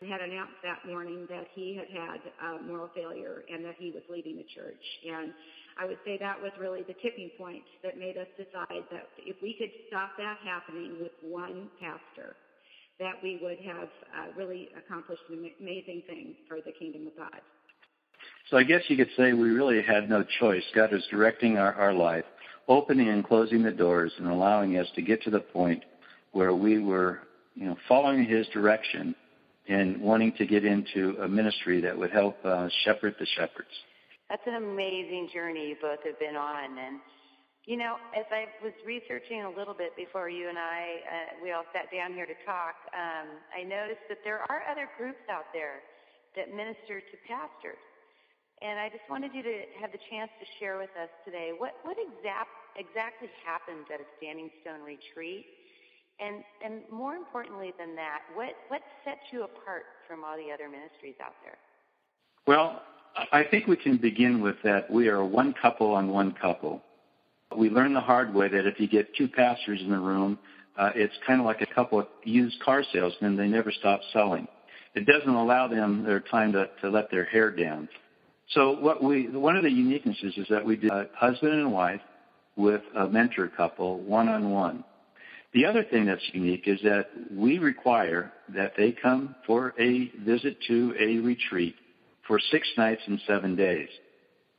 had 0.04 0.22
announced 0.22 0.60
that 0.62 0.86
morning 0.86 1.26
that 1.30 1.48
he 1.56 1.74
had 1.74 1.88
had 1.90 2.20
uh, 2.44 2.62
moral 2.68 2.90
failure 2.94 3.44
and 3.50 3.64
that 3.64 3.76
he 3.80 3.90
was 3.92 4.04
leaving 4.10 4.36
the 4.36 4.46
church. 4.54 4.84
And 5.08 5.32
I 5.80 5.86
would 5.88 5.98
say 6.06 6.18
that 6.20 6.38
was 6.38 6.52
really 6.60 6.84
the 6.84 6.94
tipping 7.02 7.32
point 7.38 7.64
that 7.82 7.98
made 7.98 8.18
us 8.18 8.28
decide 8.38 8.84
that 8.92 9.08
if 9.26 9.38
we 9.42 9.56
could 9.58 9.72
stop 9.88 10.12
that 10.18 10.38
happening 10.44 10.98
with 11.02 11.16
one 11.24 11.72
pastor, 11.80 12.36
that 13.00 13.16
we 13.24 13.40
would 13.42 13.60
have 13.60 13.90
uh, 14.14 14.28
really 14.38 14.70
accomplished 14.78 15.24
an 15.30 15.50
amazing 15.60 16.04
thing 16.08 16.36
for 16.48 16.60
the 16.64 16.72
kingdom 16.78 17.08
of 17.08 17.16
God. 17.18 17.42
So 18.50 18.58
I 18.58 18.64
guess 18.64 18.82
you 18.88 18.98
could 18.98 19.10
say 19.18 19.34
we 19.34 19.50
really 19.50 19.82
had 19.82 20.10
no 20.10 20.24
choice. 20.40 20.64
God 20.76 20.92
was 20.92 21.06
directing 21.10 21.58
our, 21.58 21.74
our 21.74 21.94
life, 21.94 22.26
opening 22.68 23.10
and 23.10 23.26
closing 23.26 23.64
the 23.64 23.72
doors 23.72 24.12
and 24.18 24.28
allowing 24.28 24.78
us 24.78 24.88
to 24.96 25.02
get 25.02 25.24
to 25.24 25.32
the 25.32 25.40
point 25.40 25.84
where 26.32 26.54
we 26.54 26.78
were, 26.80 27.20
you 27.56 27.66
know, 27.66 27.76
following 27.88 28.26
His 28.26 28.48
direction 28.54 29.16
and 29.68 30.00
wanting 30.00 30.32
to 30.34 30.46
get 30.46 30.64
into 30.64 31.18
a 31.22 31.28
ministry 31.28 31.82
that 31.82 31.98
would 31.98 32.12
help 32.12 32.38
uh, 32.46 32.70
shepherd 32.84 33.16
the 33.20 33.26
shepherds. 33.36 33.74
That's 34.30 34.46
an 34.46 34.56
amazing 34.56 35.30
journey 35.34 35.70
you 35.70 35.76
both 35.82 36.00
have 36.06 36.20
been 36.20 36.36
on. 36.36 36.78
And, 36.78 37.00
you 37.66 37.78
know, 37.78 37.96
as 38.18 38.26
I 38.30 38.46
was 38.62 38.74
researching 38.86 39.42
a 39.42 39.50
little 39.50 39.74
bit 39.74 39.96
before 39.96 40.30
you 40.30 40.50
and 40.50 40.58
I, 40.58 41.02
uh, 41.10 41.42
we 41.42 41.52
all 41.52 41.66
sat 41.74 41.90
down 41.90 42.14
here 42.14 42.26
to 42.28 42.38
talk, 42.46 42.76
um, 42.94 43.42
I 43.58 43.64
noticed 43.64 44.06
that 44.10 44.20
there 44.24 44.46
are 44.50 44.62
other 44.70 44.88
groups 44.98 45.26
out 45.32 45.50
there 45.54 45.82
that 46.36 46.54
minister 46.54 47.02
to 47.02 47.16
pastors. 47.26 47.82
And 48.62 48.80
I 48.80 48.88
just 48.90 49.04
wanted 49.10 49.32
you 49.34 49.44
to 49.44 49.56
have 49.82 49.92
the 49.92 50.00
chance 50.10 50.32
to 50.40 50.46
share 50.60 50.78
with 50.78 50.94
us 50.96 51.10
today 51.26 51.52
what, 51.58 51.76
what 51.84 51.98
exact, 52.00 52.50
exactly 52.78 53.28
happened 53.44 53.86
at 53.94 54.00
a 54.00 54.08
Standing 54.18 54.50
Stone 54.62 54.82
retreat. 54.82 55.46
And, 56.20 56.44
and 56.64 56.82
more 56.90 57.16
importantly 57.16 57.74
than 57.78 57.96
that, 57.96 58.20
what, 58.34 58.56
what 58.70 58.82
sets 59.04 59.20
you 59.32 59.44
apart 59.44 59.84
from 60.08 60.24
all 60.24 60.38
the 60.38 60.54
other 60.54 60.70
ministries 60.70 61.16
out 61.22 61.36
there? 61.44 61.58
Well, 62.48 62.82
I 63.32 63.44
think 63.44 63.68
we 63.68 63.76
can 63.76 63.98
begin 63.98 64.42
with 64.42 64.56
that 64.64 64.90
we 64.90 65.08
are 65.10 65.24
one 65.24 65.54
couple 65.62 65.92
on 65.92 66.10
one 66.10 66.34
couple. 66.34 66.82
We 67.56 67.70
learned 67.70 67.96
the 67.96 68.02
hard 68.02 68.34
way 68.34 68.48
that 68.48 68.66
if 68.66 68.80
you 68.80 68.88
get 68.88 69.14
two 69.16 69.28
pastors 69.28 69.82
in 69.82 69.90
the 69.90 70.00
room, 70.00 70.38
uh, 70.78 70.92
it's 70.96 71.14
kind 71.26 71.40
of 71.40 71.46
like 71.46 71.62
a 71.62 71.74
couple 71.74 72.00
of 72.00 72.08
used 72.24 72.60
car 72.62 72.84
salesmen. 72.92 73.36
They 73.36 73.48
never 73.48 73.72
stop 73.72 74.02
selling. 74.12 74.48
It 74.94 75.06
doesn't 75.06 75.30
allow 75.30 75.68
them 75.68 76.04
their 76.04 76.20
time 76.20 76.54
to, 76.54 76.70
to 76.82 76.90
let 76.90 77.12
their 77.12 77.26
hair 77.26 77.52
down. 77.52 77.90
So 78.50 78.80
what 78.80 79.04
we, 79.04 79.28
one 79.28 79.56
of 79.56 79.64
the 79.64 79.70
uniquenesses 79.70 80.38
is 80.38 80.48
that 80.50 80.66
we 80.66 80.76
do 80.76 80.90
a 80.92 81.08
husband 81.16 81.54
and 81.54 81.72
wife 81.72 82.02
with 82.56 82.82
a 82.96 83.08
mentor 83.08 83.48
couple 83.48 84.00
one 84.00 84.30
on 84.30 84.52
one. 84.52 84.84
The 85.54 85.66
other 85.66 85.84
thing 85.84 86.06
that's 86.06 86.22
unique 86.34 86.68
is 86.68 86.80
that 86.84 87.10
we 87.32 87.60
require 87.60 88.32
that 88.50 88.74
they 88.78 88.92
come 88.92 89.36
for 89.48 89.74
a 89.80 90.10
visit 90.24 90.58
to 90.68 90.94
a 91.00 91.18
retreat 91.20 91.76
for 92.28 92.40
six 92.52 92.68
nights 92.78 93.02
and 93.08 93.20
seven 93.26 93.56
days. 93.56 93.90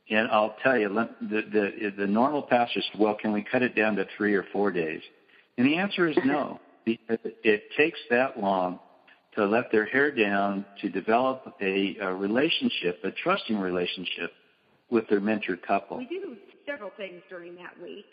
And 0.09 0.27
I'll 0.29 0.55
tell 0.63 0.77
you, 0.77 0.89
the, 1.21 1.41
the, 1.51 1.93
the 1.97 2.07
normal 2.07 2.41
pastor 2.41 2.81
said, 2.91 2.99
well, 2.99 3.15
can 3.15 3.31
we 3.33 3.43
cut 3.43 3.61
it 3.61 3.75
down 3.75 3.95
to 3.97 4.07
three 4.17 4.35
or 4.35 4.45
four 4.53 4.71
days? 4.71 5.01
And 5.57 5.67
the 5.67 5.77
answer 5.77 6.07
is 6.07 6.17
no, 6.23 6.59
because 6.85 7.19
it 7.43 7.63
takes 7.77 7.99
that 8.09 8.39
long 8.39 8.79
to 9.37 9.45
let 9.45 9.71
their 9.71 9.85
hair 9.85 10.09
down, 10.11 10.65
to 10.81 10.89
develop 10.89 11.53
a, 11.61 11.95
a 12.01 12.13
relationship, 12.13 12.99
a 13.03 13.11
trusting 13.11 13.57
relationship 13.57 14.33
with 14.89 15.07
their 15.09 15.19
mentor 15.19 15.55
couple. 15.55 15.97
We 15.97 16.07
do 16.07 16.35
several 16.65 16.91
things 16.97 17.21
during 17.29 17.55
that 17.55 17.79
week. 17.81 18.07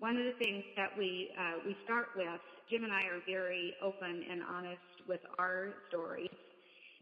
One 0.00 0.16
of 0.16 0.24
the 0.24 0.44
things 0.44 0.64
that 0.76 0.90
we 0.98 1.30
uh, 1.38 1.62
we 1.64 1.76
start 1.84 2.08
with, 2.16 2.40
Jim 2.68 2.82
and 2.82 2.92
I 2.92 3.02
are 3.02 3.22
very 3.24 3.74
open 3.80 4.24
and 4.28 4.42
honest 4.42 4.82
with 5.08 5.20
our 5.38 5.74
stories, 5.88 6.34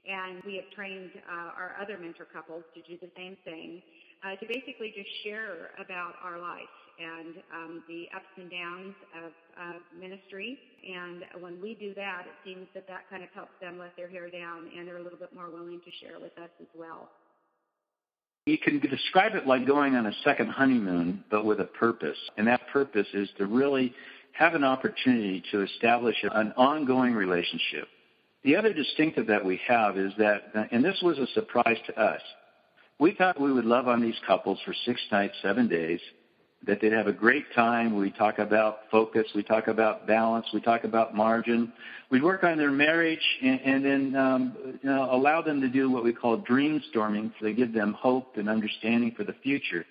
and 0.06 0.42
we 0.44 0.56
have 0.56 0.68
trained 0.76 1.10
uh, 1.26 1.56
our 1.56 1.74
other 1.80 1.96
mentor 1.96 2.26
couples 2.30 2.64
to 2.74 2.82
do 2.82 2.98
the 3.00 3.10
same 3.16 3.38
thing, 3.42 3.80
uh, 4.22 4.36
to 4.36 4.46
basically 4.46 4.92
just 4.94 5.08
share 5.24 5.70
about 5.80 6.12
our 6.22 6.38
life 6.38 6.68
and 7.02 7.34
um, 7.52 7.82
the 7.88 8.06
ups 8.14 8.30
and 8.36 8.50
downs 8.50 8.94
of 9.24 9.32
uh, 9.58 9.78
ministry. 9.98 10.58
And 10.86 11.24
when 11.42 11.60
we 11.60 11.74
do 11.74 11.94
that, 11.94 12.24
it 12.26 12.36
seems 12.44 12.66
that 12.74 12.86
that 12.88 13.10
kind 13.10 13.22
of 13.22 13.30
helps 13.34 13.52
them 13.60 13.78
let 13.78 13.96
their 13.96 14.08
hair 14.08 14.30
down, 14.30 14.70
and 14.76 14.86
they're 14.86 14.98
a 14.98 15.02
little 15.02 15.18
bit 15.18 15.34
more 15.34 15.50
willing 15.50 15.80
to 15.80 15.90
share 16.00 16.20
with 16.20 16.36
us 16.38 16.50
as 16.60 16.68
well. 16.74 17.08
You 18.46 18.58
can 18.58 18.80
describe 18.80 19.34
it 19.34 19.46
like 19.46 19.66
going 19.66 19.94
on 19.94 20.06
a 20.06 20.12
second 20.24 20.48
honeymoon, 20.48 21.24
but 21.30 21.44
with 21.44 21.60
a 21.60 21.64
purpose. 21.64 22.18
And 22.36 22.46
that 22.48 22.68
purpose 22.72 23.06
is 23.14 23.28
to 23.38 23.46
really 23.46 23.94
have 24.32 24.54
an 24.54 24.64
opportunity 24.64 25.42
to 25.52 25.62
establish 25.62 26.16
an 26.22 26.52
ongoing 26.56 27.14
relationship. 27.14 27.86
The 28.42 28.56
other 28.56 28.72
distinctive 28.72 29.28
that 29.28 29.44
we 29.44 29.60
have 29.68 29.96
is 29.96 30.12
that, 30.18 30.68
and 30.72 30.84
this 30.84 31.00
was 31.02 31.18
a 31.18 31.28
surprise 31.34 31.76
to 31.86 32.00
us, 32.00 32.20
we 32.98 33.14
thought 33.14 33.40
we 33.40 33.52
would 33.52 33.64
love 33.64 33.86
on 33.86 34.00
these 34.00 34.18
couples 34.26 34.58
for 34.64 34.74
six 34.84 35.00
nights, 35.12 35.34
seven 35.42 35.68
days, 35.68 36.00
that 36.66 36.80
they'd 36.80 36.92
have 36.92 37.08
a 37.08 37.12
great 37.12 37.52
time. 37.54 37.96
We 37.96 38.10
talk 38.10 38.38
about 38.38 38.80
focus. 38.90 39.26
We 39.34 39.42
talk 39.42 39.66
about 39.66 40.06
balance. 40.06 40.46
We 40.54 40.60
talk 40.60 40.84
about 40.84 41.14
margin. 41.14 41.72
We'd 42.10 42.22
work 42.22 42.44
on 42.44 42.56
their 42.56 42.70
marriage 42.70 43.22
and, 43.42 43.60
and 43.60 43.84
then 43.84 44.16
um, 44.16 44.56
you 44.82 44.88
know, 44.88 45.08
allow 45.10 45.42
them 45.42 45.60
to 45.60 45.68
do 45.68 45.90
what 45.90 46.04
we 46.04 46.12
call 46.12 46.36
dream 46.36 46.82
storming 46.90 47.32
they 47.40 47.52
give 47.52 47.72
them 47.72 47.94
hope 47.94 48.36
and 48.36 48.48
understanding 48.48 49.12
for 49.16 49.24
the 49.24 49.34
future. 49.42 49.84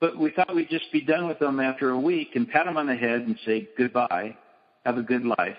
But 0.00 0.18
we 0.18 0.30
thought 0.30 0.54
we'd 0.54 0.70
just 0.70 0.90
be 0.92 1.00
done 1.02 1.26
with 1.26 1.38
them 1.38 1.60
after 1.60 1.90
a 1.90 1.98
week 1.98 2.30
and 2.34 2.48
pat 2.48 2.66
them 2.66 2.76
on 2.76 2.86
the 2.86 2.94
head 2.94 3.22
and 3.22 3.38
say 3.44 3.68
goodbye, 3.76 4.36
have 4.84 4.98
a 4.98 5.02
good 5.02 5.24
life. 5.24 5.56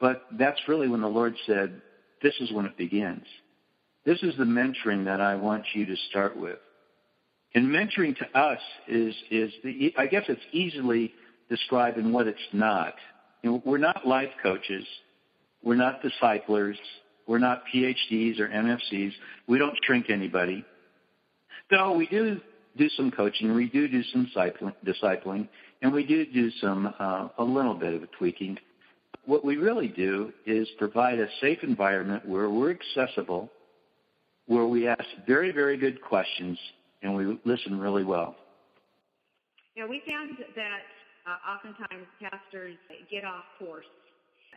But 0.00 0.22
that's 0.32 0.60
really 0.68 0.88
when 0.88 1.00
the 1.00 1.08
Lord 1.08 1.34
said, 1.46 1.80
this 2.22 2.34
is 2.40 2.52
when 2.52 2.66
it 2.66 2.76
begins. 2.76 3.24
This 4.04 4.22
is 4.22 4.36
the 4.36 4.44
mentoring 4.44 5.04
that 5.06 5.20
I 5.20 5.34
want 5.34 5.64
you 5.74 5.86
to 5.86 5.96
start 6.10 6.36
with. 6.36 6.58
And 7.54 7.68
mentoring 7.68 8.16
to 8.18 8.38
us 8.38 8.60
is, 8.88 9.14
is 9.30 9.52
the, 9.64 9.94
I 9.96 10.06
guess 10.06 10.24
it's 10.28 10.42
easily 10.52 11.12
described 11.48 11.98
in 11.98 12.12
what 12.12 12.26
it's 12.26 12.38
not. 12.52 12.94
You 13.42 13.52
know, 13.52 13.62
we're 13.64 13.78
not 13.78 14.06
life 14.06 14.30
coaches. 14.42 14.84
We're 15.62 15.76
not 15.76 16.02
disciplers. 16.02 16.76
We're 17.26 17.38
not 17.38 17.62
PhDs 17.72 18.38
or 18.40 18.48
MFCs. 18.48 19.12
We 19.46 19.58
don't 19.58 19.76
shrink 19.84 20.10
anybody. 20.10 20.64
Though 21.70 21.96
we 21.96 22.06
do 22.06 22.40
do 22.76 22.88
some 22.90 23.10
coaching, 23.10 23.54
we 23.54 23.68
do 23.68 23.88
do 23.88 24.02
some 24.12 24.30
cycling, 24.34 24.74
discipling, 24.84 25.48
and 25.82 25.92
we 25.92 26.04
do 26.04 26.26
do 26.26 26.50
some, 26.60 26.92
uh, 26.98 27.28
a 27.38 27.44
little 27.44 27.74
bit 27.74 27.94
of 27.94 28.02
tweaking. 28.18 28.58
What 29.24 29.44
we 29.44 29.56
really 29.56 29.88
do 29.88 30.32
is 30.46 30.68
provide 30.78 31.18
a 31.18 31.26
safe 31.40 31.58
environment 31.62 32.28
where 32.28 32.48
we're 32.48 32.70
accessible, 32.70 33.50
where 34.46 34.66
we 34.66 34.86
ask 34.86 35.04
very, 35.26 35.50
very 35.50 35.76
good 35.76 36.00
questions, 36.00 36.58
and 37.06 37.14
we 37.14 37.38
listen 37.46 37.78
really 37.78 38.02
well. 38.02 38.34
Yeah, 39.76 39.86
we 39.86 40.02
found 40.08 40.34
that 40.58 40.86
uh, 41.22 41.38
oftentimes 41.54 42.06
pastors 42.18 42.74
get 43.10 43.24
off 43.24 43.46
course, 43.58 43.86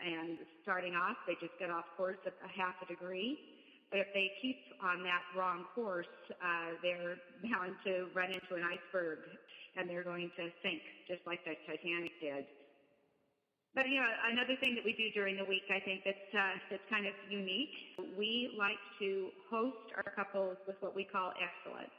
and 0.01 0.37
starting 0.63 0.95
off, 0.95 1.17
they 1.27 1.37
just 1.37 1.53
get 1.59 1.69
off 1.69 1.85
course 1.95 2.17
a 2.25 2.49
half 2.49 2.73
a 2.81 2.87
degree. 2.89 3.37
But 3.91 4.01
if 4.01 4.09
they 4.13 4.31
keep 4.41 4.57
on 4.81 5.01
that 5.03 5.21
wrong 5.37 5.65
course, 5.73 6.09
uh, 6.41 6.77
they're 6.81 7.17
bound 7.45 7.77
to 7.85 8.09
run 8.17 8.33
into 8.33 8.57
an 8.57 8.65
iceberg, 8.65 9.19
and 9.77 9.89
they're 9.89 10.05
going 10.05 10.31
to 10.37 10.49
sink, 10.65 10.81
just 11.07 11.21
like 11.29 11.45
the 11.45 11.53
Titanic 11.69 12.13
did. 12.21 12.45
But 13.75 13.85
you 13.85 14.01
know, 14.01 14.09
another 14.33 14.57
thing 14.57 14.73
that 14.73 14.85
we 14.85 14.97
do 14.97 15.13
during 15.13 15.37
the 15.37 15.45
week, 15.45 15.69
I 15.69 15.77
think 15.85 16.01
that's 16.01 16.29
uh, 16.33 16.57
that's 16.73 16.87
kind 16.89 17.05
of 17.05 17.13
unique. 17.29 17.93
We 18.17 18.57
like 18.57 18.81
to 18.97 19.29
host 19.51 19.93
our 19.93 20.09
couples 20.17 20.57
with 20.65 20.77
what 20.81 20.95
we 20.95 21.05
call 21.05 21.33
excellence. 21.37 21.93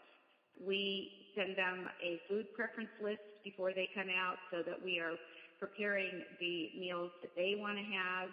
We 0.66 1.10
send 1.36 1.56
them 1.56 1.88
a 2.02 2.20
food 2.28 2.52
preference 2.54 2.90
list 3.02 3.24
before 3.44 3.72
they 3.72 3.88
come 3.94 4.08
out 4.10 4.36
so 4.50 4.62
that 4.62 4.76
we 4.82 4.98
are 4.98 5.16
preparing 5.58 6.24
the 6.40 6.70
meals 6.78 7.10
that 7.22 7.32
they 7.36 7.56
want 7.58 7.78
to 7.78 7.84
have. 7.84 8.28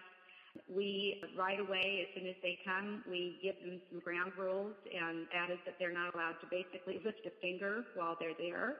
We, 0.67 1.22
right 1.38 1.60
away, 1.60 2.07
as 2.07 2.10
soon 2.17 2.27
as 2.27 2.36
they 2.41 2.57
come, 2.65 3.03
we 3.05 3.38
give 3.43 3.55
them 3.62 3.79
some 3.91 4.00
ground 4.00 4.34
rules, 4.39 4.74
and 4.89 5.27
that 5.29 5.53
is 5.53 5.60
that 5.65 5.75
they're 5.77 5.93
not 5.93 6.15
allowed 6.15 6.41
to 6.41 6.48
basically 6.50 7.00
lift 7.05 7.22
a 7.27 7.34
finger 7.41 7.86
while 7.96 8.17
they're 8.19 8.38
there. 8.39 8.75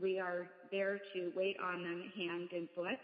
We 0.00 0.20
are 0.20 0.46
there 0.70 1.00
to 1.14 1.32
wait 1.34 1.56
on 1.58 1.82
them 1.82 2.12
hand 2.14 2.50
and 2.52 2.68
foot. 2.76 3.00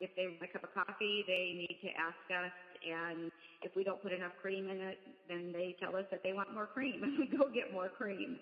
If 0.00 0.10
they 0.16 0.26
want 0.26 0.42
a 0.42 0.50
cup 0.50 0.64
of 0.64 0.72
coffee, 0.72 1.24
they 1.26 1.52
need 1.54 1.78
to 1.82 1.90
ask 1.98 2.22
us 2.30 2.54
and 2.86 3.30
if 3.64 3.72
we 3.74 3.82
don't 3.82 4.00
put 4.04 4.12
enough 4.12 4.36
cream 4.40 4.68
in 4.68 4.78
it, 4.78 5.00
then 5.28 5.50
they 5.52 5.74
tell 5.80 5.96
us 5.96 6.04
that 6.12 6.20
they 6.22 6.36
want 6.36 6.52
more 6.52 6.68
cream, 6.68 7.02
and 7.04 7.18
we 7.18 7.26
go 7.26 7.48
get 7.48 7.72
more 7.72 7.88
cream. 7.88 8.36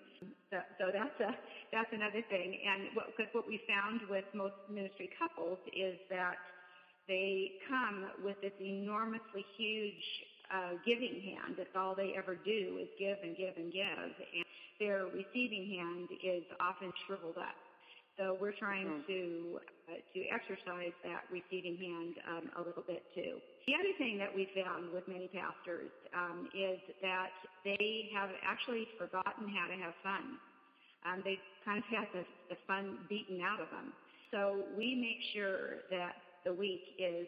So, 0.51 0.59
so 0.77 0.85
that's 0.91 1.17
a 1.23 1.31
that's 1.71 1.89
another 1.95 2.21
thing. 2.29 2.59
And 2.67 2.93
what 2.93 3.15
because 3.15 3.31
what 3.31 3.47
we 3.47 3.63
found 3.65 4.03
with 4.11 4.27
most 4.35 4.59
ministry 4.67 5.09
couples 5.15 5.57
is 5.71 5.95
that 6.11 6.35
they 7.07 7.55
come 7.67 8.11
with 8.23 8.39
this 8.43 8.55
enormously 8.59 9.43
huge 9.57 10.03
uh, 10.51 10.75
giving 10.85 11.23
hand. 11.23 11.55
That's 11.57 11.75
all 11.75 11.95
they 11.95 12.13
ever 12.15 12.35
do 12.35 12.79
is 12.79 12.87
give 12.99 13.17
and 13.23 13.35
give 13.35 13.55
and 13.55 13.71
give, 13.71 14.11
and 14.19 14.45
their 14.79 15.07
receiving 15.07 15.71
hand 15.79 16.11
is 16.19 16.43
often 16.59 16.91
shriveled 17.07 17.39
up. 17.39 17.55
So 18.17 18.37
we're 18.39 18.55
trying 18.59 18.87
mm. 18.87 19.07
to 19.07 19.59
uh, 19.89 19.99
to 20.13 20.19
exercise 20.29 20.93
that 21.03 21.25
receiving 21.31 21.75
hand 21.79 22.13
um, 22.29 22.45
a 22.59 22.61
little 22.67 22.83
bit 22.85 23.03
too. 23.15 23.41
The 23.63 23.79
other 23.79 23.95
thing 23.95 24.19
that 24.19 24.27
we 24.27 24.51
found 24.51 24.91
with 24.91 25.07
many 25.07 25.31
pastors 25.31 25.87
um, 26.11 26.51
is 26.51 26.79
that 26.99 27.31
they 27.63 28.11
have 28.11 28.29
actually 28.43 28.87
forgotten 28.99 29.47
how 29.47 29.71
to 29.71 29.77
have 29.79 29.95
fun. 30.03 30.35
Um, 31.07 31.23
they 31.23 31.39
kind 31.63 31.79
of 31.79 31.87
had 31.87 32.07
the, 32.11 32.27
the 32.51 32.59
fun 32.67 33.07
beaten 33.07 33.39
out 33.39 33.63
of 33.63 33.71
them. 33.71 33.95
So 34.35 34.67
we 34.75 34.99
make 34.99 35.19
sure 35.31 35.87
that 35.91 36.19
the 36.43 36.51
week 36.51 36.83
is 36.99 37.27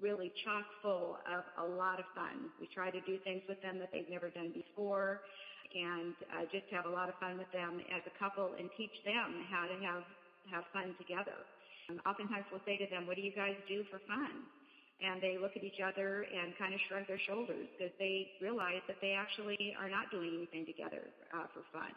really 0.00 0.32
chock 0.44 0.64
full 0.80 1.20
of 1.28 1.44
a 1.60 1.66
lot 1.76 2.00
of 2.00 2.08
fun. 2.16 2.48
We 2.60 2.68
try 2.72 2.88
to 2.88 3.00
do 3.04 3.20
things 3.24 3.42
with 3.48 3.60
them 3.60 3.78
that 3.80 3.92
they've 3.92 4.08
never 4.08 4.28
done 4.32 4.52
before 4.56 5.20
and 5.76 6.14
uh, 6.32 6.44
just 6.52 6.68
have 6.72 6.86
a 6.86 6.92
lot 6.92 7.08
of 7.08 7.16
fun 7.20 7.36
with 7.36 7.50
them 7.52 7.80
as 7.92 8.00
a 8.08 8.14
couple 8.16 8.56
and 8.56 8.68
teach 8.76 8.92
them 9.04 9.44
how 9.50 9.68
to 9.68 9.76
have 9.84 10.04
have 10.46 10.62
fun 10.70 10.94
together. 10.94 11.34
And 11.90 11.98
oftentimes 12.06 12.46
we'll 12.54 12.62
say 12.62 12.78
to 12.78 12.86
them, 12.86 13.06
"What 13.06 13.16
do 13.18 13.22
you 13.22 13.34
guys 13.34 13.58
do 13.66 13.82
for 13.90 13.98
fun?" 14.06 14.46
And 14.96 15.20
they 15.20 15.36
look 15.36 15.52
at 15.56 15.62
each 15.62 15.84
other 15.84 16.24
and 16.24 16.56
kind 16.56 16.72
of 16.72 16.80
shrug 16.88 17.04
their 17.04 17.20
shoulders 17.20 17.68
because 17.76 17.92
they 18.00 18.32
realize 18.40 18.80
that 18.88 18.96
they 19.04 19.12
actually 19.12 19.76
are 19.76 19.92
not 19.92 20.08
doing 20.08 20.32
anything 20.32 20.64
together 20.64 21.12
uh, 21.36 21.44
for 21.52 21.60
fun. 21.68 21.92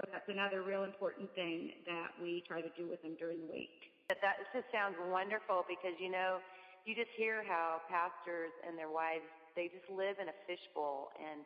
So 0.00 0.08
that's 0.08 0.28
another 0.32 0.64
real 0.64 0.88
important 0.88 1.28
thing 1.36 1.76
that 1.84 2.16
we 2.16 2.40
try 2.48 2.64
to 2.64 2.72
do 2.72 2.88
with 2.88 3.04
them 3.04 3.20
during 3.20 3.44
the 3.44 3.52
week. 3.52 3.92
That 4.08 4.40
just 4.56 4.66
sounds 4.72 4.96
wonderful 5.12 5.68
because 5.68 5.92
you 6.00 6.08
know 6.08 6.40
you 6.88 6.96
just 6.96 7.12
hear 7.20 7.44
how 7.44 7.84
pastors 7.92 8.50
and 8.64 8.80
their 8.80 8.88
wives 8.88 9.28
they 9.54 9.68
just 9.68 9.86
live 9.92 10.16
in 10.22 10.32
a 10.32 10.36
fishbowl 10.48 11.12
and 11.20 11.42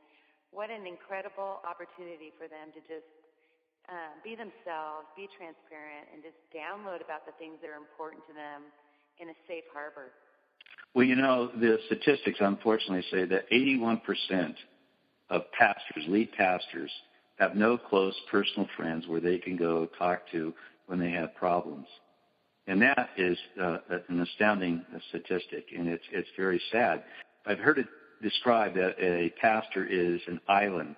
what 0.55 0.71
an 0.71 0.87
incredible 0.87 1.59
opportunity 1.67 2.31
for 2.39 2.47
them 2.47 2.71
to 2.71 2.81
just 2.87 3.11
um, 3.91 4.17
be 4.23 4.39
themselves, 4.39 5.11
be 5.19 5.29
transparent, 5.35 6.09
and 6.15 6.23
just 6.23 6.39
download 6.55 7.03
about 7.03 7.27
the 7.29 7.35
things 7.37 7.59
that 7.61 7.69
are 7.69 7.81
important 7.81 8.23
to 8.31 8.33
them 8.33 8.71
in 9.21 9.29
a 9.29 9.37
safe 9.45 9.67
harbor. 9.75 10.15
Well, 10.95 11.05
you 11.05 11.17
know, 11.17 11.49
the 11.49 11.79
statistics 11.87 12.39
unfortunately 12.41 13.05
say 13.11 13.25
that 13.25 13.51
81% 13.51 14.55
of 15.29 15.43
pastors, 15.53 16.05
lead 16.07 16.31
pastors, 16.33 16.91
have 17.39 17.57
no 17.57 17.77
close 17.77 18.15
personal 18.31 18.69
friends 18.77 19.09
where 19.09 19.21
they 19.21 19.39
can 19.39 19.57
go 19.57 19.87
talk 19.99 20.23
to 20.31 20.55
when 20.87 21.01
they 21.01 21.11
have 21.11 21.35
problems. 21.35 21.87
And 22.69 22.81
that 22.83 23.11
is 23.17 23.37
uh, 23.61 23.79
an 24.09 24.21
astounding 24.21 24.85
statistic, 25.09 25.67
and 25.77 25.89
it's, 25.89 26.05
it's 26.13 26.29
very 26.37 26.63
sad. 26.71 27.03
I've 27.45 27.59
heard 27.59 27.79
it 27.79 27.89
described 28.23 28.77
that 28.77 28.95
a 28.99 29.31
pastor 29.41 29.85
is 29.85 30.21
an 30.29 30.41
island, 30.49 30.95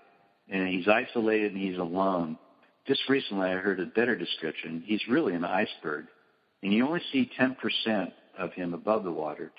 and 0.48 0.68
he's 0.68 0.86
isolated 0.86 1.52
and 1.52 1.60
he's 1.60 1.78
alone. 1.78 2.38
Just 2.86 3.00
recently, 3.08 3.48
I 3.48 3.54
heard 3.54 3.80
a 3.80 3.86
better 3.86 4.14
description. 4.14 4.84
He's 4.86 5.00
really 5.08 5.34
an 5.34 5.44
iceberg, 5.44 6.04
and 6.62 6.72
you 6.72 6.86
only 6.86 7.00
see 7.12 7.30
10% 7.40 8.12
of 8.38 8.52
him 8.52 8.74
above 8.74 9.02
the 9.02 9.10
water, 9.10 9.50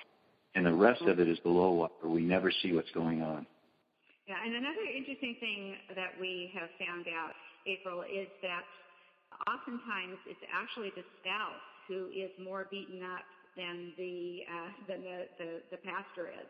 and 0.57 0.65
the 0.65 0.73
rest 0.73 1.05
of 1.05 1.19
it 1.21 1.29
is 1.29 1.37
below 1.45 1.69
water. 1.69 2.09
We 2.09 2.25
never 2.25 2.49
see 2.49 2.73
what's 2.73 2.89
going 2.89 3.21
on. 3.21 3.45
Yeah, 4.25 4.41
and 4.43 4.57
another 4.57 4.81
interesting 4.89 5.37
thing 5.39 5.77
that 5.93 6.17
we 6.19 6.49
have 6.57 6.67
found 6.81 7.05
out, 7.05 7.37
April, 7.69 8.01
is 8.01 8.25
that 8.41 8.65
oftentimes 9.45 10.17
it's 10.25 10.41
actually 10.49 10.89
the 10.97 11.05
spouse 11.21 11.61
who 11.85 12.09
is 12.09 12.33
more 12.41 12.65
beaten 12.73 13.05
up 13.05 13.21
than 13.53 13.93
the 14.01 14.41
uh, 14.49 14.69
than 14.89 15.05
the, 15.05 15.19
the, 15.37 15.49
the 15.77 15.79
pastor 15.85 16.33
is. 16.33 16.49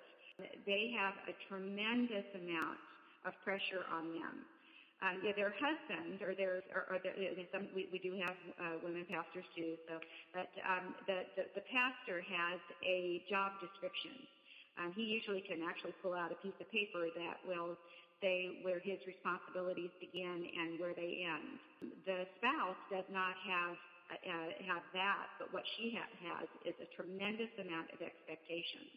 They 0.66 0.96
have 0.96 1.14
a 1.28 1.36
tremendous 1.52 2.26
amount 2.32 2.80
of 3.28 3.36
pressure 3.44 3.84
on 3.92 4.16
them. 4.16 4.48
Um, 5.04 5.20
yeah, 5.22 5.36
their 5.36 5.54
husband 5.60 6.24
or 6.24 6.34
their 6.34 6.64
or, 6.74 6.88
or 6.90 6.98
their, 7.04 7.14
you 7.20 7.30
know, 7.36 7.46
some 7.52 7.68
we, 7.76 7.90
we 7.92 8.00
do 8.00 8.16
have 8.18 8.38
uh, 8.58 8.76
women 8.82 9.06
pastors 9.10 9.46
too. 9.54 9.76
So, 9.90 10.00
but 10.34 10.50
um, 10.64 10.96
the, 11.06 11.28
the 11.36 11.46
the 11.60 11.66
pastor 11.68 12.24
has 12.24 12.60
a 12.82 13.22
job 13.30 13.60
description. 13.60 14.16
Um, 14.80 14.94
he 14.96 15.04
usually 15.04 15.44
can 15.44 15.62
actually 15.68 15.94
pull 16.02 16.16
out 16.16 16.32
a 16.32 16.40
piece 16.40 16.58
of 16.62 16.70
paper 16.72 17.12
that 17.14 17.38
will 17.46 17.78
say 18.24 18.62
where 18.64 18.80
his 18.80 18.98
responsibilities 19.08 19.92
begin 20.02 20.48
and 20.48 20.80
where 20.80 20.96
they 20.96 21.26
end. 21.28 21.60
The 22.08 22.26
spouse 22.40 22.80
does 22.90 23.08
not 23.12 23.36
have 23.46 23.78
uh, 24.12 24.52
have 24.68 24.84
that, 24.94 25.28
but 25.40 25.54
what 25.54 25.64
she 25.78 25.94
ha- 25.98 26.16
has 26.34 26.48
is 26.66 26.76
a 26.82 26.90
tremendous 26.96 27.52
amount 27.60 27.92
of 27.94 28.02
expectations. 28.02 28.92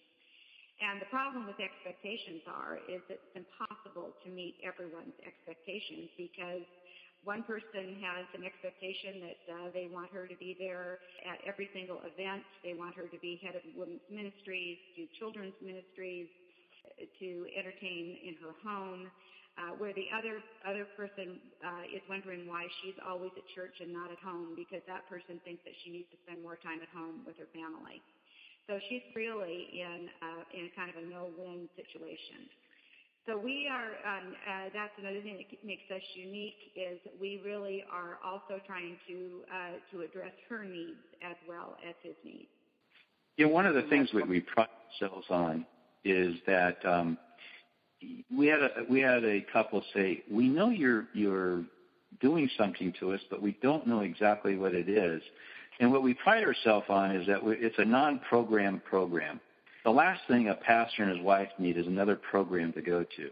And 0.80 1.00
the 1.00 1.10
problem 1.12 1.44
with 1.44 1.60
expectations 1.60 2.40
are 2.48 2.80
is 2.88 3.04
it's 3.12 3.32
impossible 3.36 4.16
to 4.24 4.28
meet 4.32 4.56
everyone's 4.64 5.16
expectations 5.22 6.08
because 6.16 6.64
one 7.20 7.44
person 7.44 8.00
has 8.00 8.24
an 8.32 8.48
expectation 8.48 9.20
that 9.20 9.40
uh, 9.52 9.56
they 9.76 9.92
want 9.92 10.08
her 10.08 10.24
to 10.24 10.36
be 10.40 10.56
there 10.56 11.04
at 11.28 11.36
every 11.44 11.68
single 11.76 12.00
event. 12.00 12.40
They 12.64 12.72
want 12.72 12.96
her 12.96 13.04
to 13.12 13.18
be 13.20 13.36
head 13.44 13.60
of 13.60 13.62
women's 13.76 14.00
ministries, 14.08 14.80
do 14.96 15.04
children's 15.20 15.56
ministries, 15.60 16.32
to 17.20 17.46
entertain 17.56 18.16
in 18.24 18.34
her 18.40 18.56
home 18.64 19.08
uh, 19.58 19.76
where 19.76 19.92
the 19.92 20.08
other 20.14 20.40
other 20.64 20.86
person 20.96 21.36
uh, 21.60 21.84
is 21.92 22.00
wondering 22.08 22.48
why 22.48 22.64
she's 22.80 22.96
always 23.04 23.32
at 23.36 23.44
church 23.52 23.74
and 23.84 23.92
not 23.92 24.08
at 24.08 24.20
home 24.22 24.56
because 24.56 24.80
that 24.86 25.04
person 25.10 25.40
thinks 25.44 25.60
that 25.66 25.74
she 25.84 25.90
needs 25.92 26.08
to 26.08 26.18
spend 26.24 26.40
more 26.40 26.56
time 26.62 26.80
at 26.80 26.88
home 26.94 27.20
with 27.26 27.36
her 27.36 27.50
family. 27.52 28.00
So 28.70 28.78
she's 28.88 29.02
really 29.16 29.66
in 29.74 30.06
uh, 30.22 30.44
in 30.54 30.70
kind 30.76 30.90
of 30.90 31.02
a 31.02 31.06
no-win 31.10 31.68
situation. 31.74 32.46
So 33.26 33.36
we 33.36 33.66
are. 33.66 33.98
Um, 34.06 34.32
uh, 34.46 34.70
that's 34.72 34.94
another 34.96 35.20
thing 35.22 35.42
that 35.42 35.66
makes 35.66 35.90
us 35.90 36.00
unique 36.14 36.70
is 36.76 37.00
we 37.20 37.42
really 37.44 37.82
are 37.90 38.18
also 38.24 38.62
trying 38.68 38.96
to 39.08 39.42
uh, 39.50 39.72
to 39.90 40.02
address 40.02 40.30
her 40.48 40.64
needs 40.64 41.02
as 41.20 41.34
well 41.48 41.76
as 41.86 41.96
his 42.04 42.14
needs. 42.24 42.46
Yeah, 43.36 43.46
one 43.46 43.66
of 43.66 43.74
the 43.74 43.82
things 43.90 44.08
that 44.14 44.28
we 44.28 44.38
pride 44.38 44.68
ourselves 45.02 45.26
on 45.30 45.66
is 46.04 46.36
that 46.46 46.78
um, 46.86 47.18
we 48.32 48.46
had 48.46 48.60
a 48.60 48.70
we 48.88 49.00
had 49.00 49.24
a 49.24 49.44
couple 49.52 49.82
say, 49.92 50.22
"We 50.30 50.46
know 50.46 50.70
you're 50.70 51.06
you're 51.12 51.64
doing 52.20 52.48
something 52.56 52.94
to 53.00 53.14
us, 53.14 53.20
but 53.30 53.42
we 53.42 53.58
don't 53.62 53.88
know 53.88 54.02
exactly 54.02 54.56
what 54.56 54.76
it 54.76 54.88
is." 54.88 55.22
And 55.80 55.90
what 55.90 56.02
we 56.02 56.14
pride 56.14 56.44
ourselves 56.44 56.86
on 56.90 57.16
is 57.16 57.26
that 57.26 57.40
it's 57.44 57.78
a 57.78 57.84
non-program 57.84 58.82
program. 58.88 59.40
The 59.84 59.90
last 59.90 60.20
thing 60.28 60.48
a 60.48 60.54
pastor 60.54 61.04
and 61.04 61.16
his 61.16 61.24
wife 61.24 61.48
need 61.58 61.78
is 61.78 61.86
another 61.86 62.16
program 62.16 62.72
to 62.74 62.82
go 62.82 63.02
to. 63.16 63.30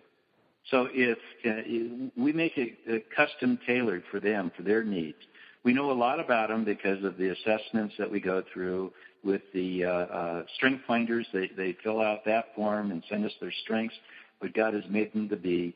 So 0.70 0.88
if 0.92 1.18
uh, 1.46 2.10
we 2.16 2.32
make 2.32 2.56
it 2.56 2.78
uh, 2.90 2.96
custom 3.14 3.58
tailored 3.66 4.02
for 4.10 4.18
them, 4.18 4.50
for 4.56 4.62
their 4.62 4.82
needs, 4.82 5.18
we 5.62 5.74
know 5.74 5.90
a 5.90 5.92
lot 5.92 6.20
about 6.20 6.48
them 6.48 6.64
because 6.64 7.04
of 7.04 7.18
the 7.18 7.30
assessments 7.30 7.94
that 7.98 8.10
we 8.10 8.20
go 8.20 8.42
through 8.52 8.92
with 9.22 9.42
the 9.52 9.84
uh, 9.84 9.88
uh, 9.88 10.42
strength 10.56 10.84
finders. 10.86 11.26
They, 11.32 11.50
they 11.54 11.76
fill 11.82 12.00
out 12.00 12.24
that 12.24 12.54
form 12.54 12.90
and 12.90 13.02
send 13.10 13.26
us 13.26 13.32
their 13.40 13.52
strengths 13.62 13.96
what 14.38 14.54
God 14.54 14.72
has 14.72 14.84
made 14.88 15.12
them 15.12 15.28
to 15.28 15.36
be. 15.36 15.74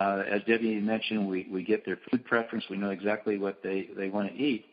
Uh, 0.00 0.22
as 0.30 0.40
Debbie 0.46 0.80
mentioned, 0.80 1.28
we, 1.28 1.46
we 1.50 1.62
get 1.62 1.84
their 1.84 1.98
food 2.10 2.24
preference. 2.24 2.64
We 2.70 2.76
know 2.78 2.90
exactly 2.90 3.36
what 3.36 3.62
they, 3.62 3.90
they 3.96 4.08
want 4.08 4.30
to 4.30 4.34
eat. 4.34 4.64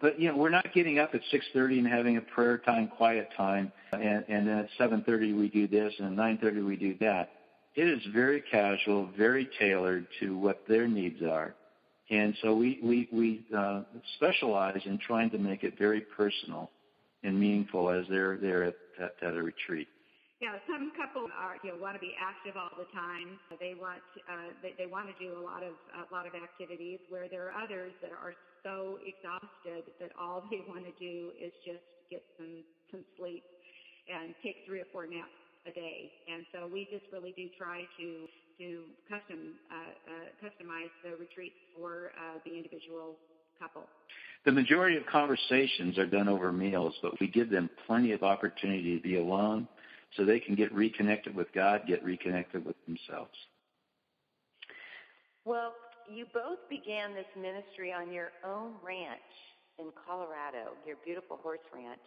But, 0.00 0.20
you 0.20 0.28
know, 0.28 0.36
we're 0.36 0.50
not 0.50 0.72
getting 0.74 0.98
up 0.98 1.14
at 1.14 1.22
6.30 1.32 1.78
and 1.78 1.86
having 1.86 2.16
a 2.16 2.20
prayer 2.20 2.58
time, 2.58 2.88
quiet 2.88 3.30
time, 3.36 3.72
and, 3.92 4.24
and 4.28 4.46
then 4.46 4.58
at 4.58 4.68
7.30 4.78 5.38
we 5.38 5.48
do 5.48 5.66
this, 5.66 5.94
and 5.98 6.18
at 6.18 6.40
9.30 6.40 6.66
we 6.66 6.76
do 6.76 6.96
that. 7.00 7.30
It 7.74 7.88
is 7.88 8.00
very 8.12 8.42
casual, 8.42 9.08
very 9.16 9.48
tailored 9.58 10.06
to 10.20 10.36
what 10.36 10.66
their 10.68 10.88
needs 10.88 11.22
are. 11.22 11.54
And 12.10 12.34
so 12.42 12.54
we, 12.54 12.80
we, 12.82 13.08
we 13.12 13.44
uh, 13.56 13.82
specialize 14.16 14.80
in 14.84 14.98
trying 14.98 15.30
to 15.30 15.38
make 15.38 15.62
it 15.62 15.78
very 15.78 16.00
personal 16.00 16.70
and 17.22 17.38
meaningful 17.38 17.90
as 17.90 18.04
they're 18.08 18.36
there 18.36 18.64
at, 18.64 18.74
at, 19.00 19.14
at 19.22 19.34
a 19.34 19.42
retreat. 19.42 19.88
Yeah, 20.38 20.54
some 20.70 20.94
couples 20.94 21.34
are 21.34 21.58
you 21.66 21.74
know 21.74 21.82
want 21.82 21.98
to 21.98 22.02
be 22.02 22.14
active 22.14 22.54
all 22.54 22.70
the 22.78 22.86
time. 22.94 23.42
They 23.58 23.74
want 23.74 23.98
uh, 24.30 24.54
they, 24.62 24.78
they 24.78 24.86
want 24.86 25.10
to 25.10 25.16
do 25.18 25.34
a 25.34 25.42
lot 25.42 25.66
of 25.66 25.74
a 25.98 26.06
lot 26.14 26.30
of 26.30 26.38
activities. 26.38 27.02
Where 27.10 27.26
there 27.26 27.50
are 27.50 27.54
others 27.58 27.90
that 27.98 28.14
are 28.14 28.38
so 28.62 29.02
exhausted 29.02 29.90
that 29.98 30.14
all 30.14 30.46
they 30.50 30.62
want 30.70 30.86
to 30.86 30.94
do 31.02 31.34
is 31.34 31.50
just 31.66 31.82
get 32.06 32.22
some 32.38 32.62
some 32.94 33.02
sleep 33.18 33.42
and 34.06 34.30
take 34.38 34.62
three 34.62 34.78
or 34.78 34.88
four 34.94 35.10
naps 35.10 35.34
a 35.66 35.74
day. 35.74 36.06
And 36.30 36.46
so 36.54 36.70
we 36.70 36.86
just 36.86 37.10
really 37.10 37.34
do 37.34 37.50
try 37.58 37.82
to 37.98 38.06
to 38.62 38.86
custom 39.10 39.58
uh, 39.74 39.90
uh, 40.06 40.26
customize 40.38 40.94
the 41.02 41.18
retreats 41.18 41.58
for 41.74 42.14
uh, 42.14 42.38
the 42.46 42.54
individual 42.54 43.18
couple. 43.58 43.90
The 44.46 44.52
majority 44.52 44.96
of 44.96 45.02
conversations 45.10 45.98
are 45.98 46.06
done 46.06 46.28
over 46.28 46.52
meals, 46.52 46.94
but 47.02 47.18
we 47.18 47.26
give 47.26 47.50
them 47.50 47.68
plenty 47.88 48.12
of 48.12 48.22
opportunity 48.22 48.96
to 48.96 49.02
be 49.02 49.18
alone 49.18 49.66
so 50.16 50.24
they 50.24 50.40
can 50.40 50.54
get 50.54 50.72
reconnected 50.72 51.34
with 51.34 51.52
God, 51.52 51.82
get 51.86 52.02
reconnected 52.04 52.64
with 52.64 52.76
themselves. 52.86 53.34
Well, 55.44 55.72
you 56.08 56.24
both 56.32 56.60
began 56.68 57.14
this 57.14 57.28
ministry 57.36 57.92
on 57.92 58.12
your 58.12 58.32
own 58.44 58.80
ranch 58.80 59.32
in 59.78 59.92
Colorado, 60.08 60.74
your 60.84 60.96
beautiful 61.04 61.38
horse 61.40 61.64
ranch. 61.72 62.02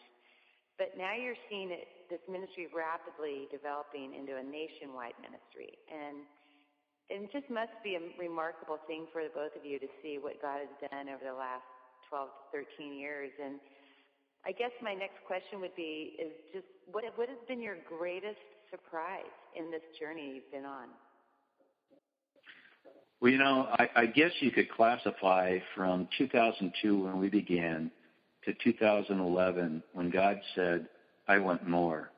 But 0.77 0.97
now 0.97 1.13
you're 1.13 1.37
seeing 1.49 1.69
it, 1.69 1.85
this 2.09 2.23
ministry 2.25 2.65
rapidly 2.73 3.45
developing 3.53 4.17
into 4.17 4.37
a 4.37 4.43
nationwide 4.43 5.13
ministry. 5.21 5.77
And 5.93 6.25
it 7.11 7.29
just 7.29 7.45
must 7.53 7.75
be 7.85 7.99
a 7.99 8.03
remarkable 8.17 8.81
thing 8.89 9.05
for 9.13 9.21
the 9.21 9.29
both 9.29 9.53
of 9.53 9.61
you 9.61 9.77
to 9.77 9.89
see 10.01 10.17
what 10.17 10.41
God 10.41 10.65
has 10.65 10.73
done 10.89 11.11
over 11.11 11.21
the 11.21 11.37
last 11.37 11.67
12 12.09 12.29
to 12.55 12.65
13 12.81 12.97
years. 12.97 13.29
And 13.37 13.61
I 14.45 14.51
guess 14.51 14.71
my 14.81 14.93
next 14.93 15.23
question 15.27 15.61
would 15.61 15.75
be 15.75 16.13
is 16.19 16.31
just 16.53 16.65
what 16.91 17.03
what 17.15 17.29
has 17.29 17.37
been 17.47 17.61
your 17.61 17.77
greatest 17.87 18.39
surprise 18.69 19.35
in 19.55 19.69
this 19.69 19.81
journey 19.99 20.33
you've 20.35 20.51
been 20.51 20.65
on? 20.65 20.87
Well, 23.21 23.31
you 23.31 23.37
know, 23.37 23.67
I, 23.71 23.89
I 23.95 24.05
guess 24.07 24.31
you 24.39 24.49
could 24.49 24.71
classify 24.71 25.59
from 25.75 26.07
2002 26.17 27.03
when 27.03 27.19
we 27.19 27.29
began 27.29 27.91
to 28.45 28.53
2011 28.63 29.83
when 29.93 30.09
God 30.09 30.41
said, 30.55 30.87
I 31.27 31.37
want 31.37 31.67
more. 31.67 32.09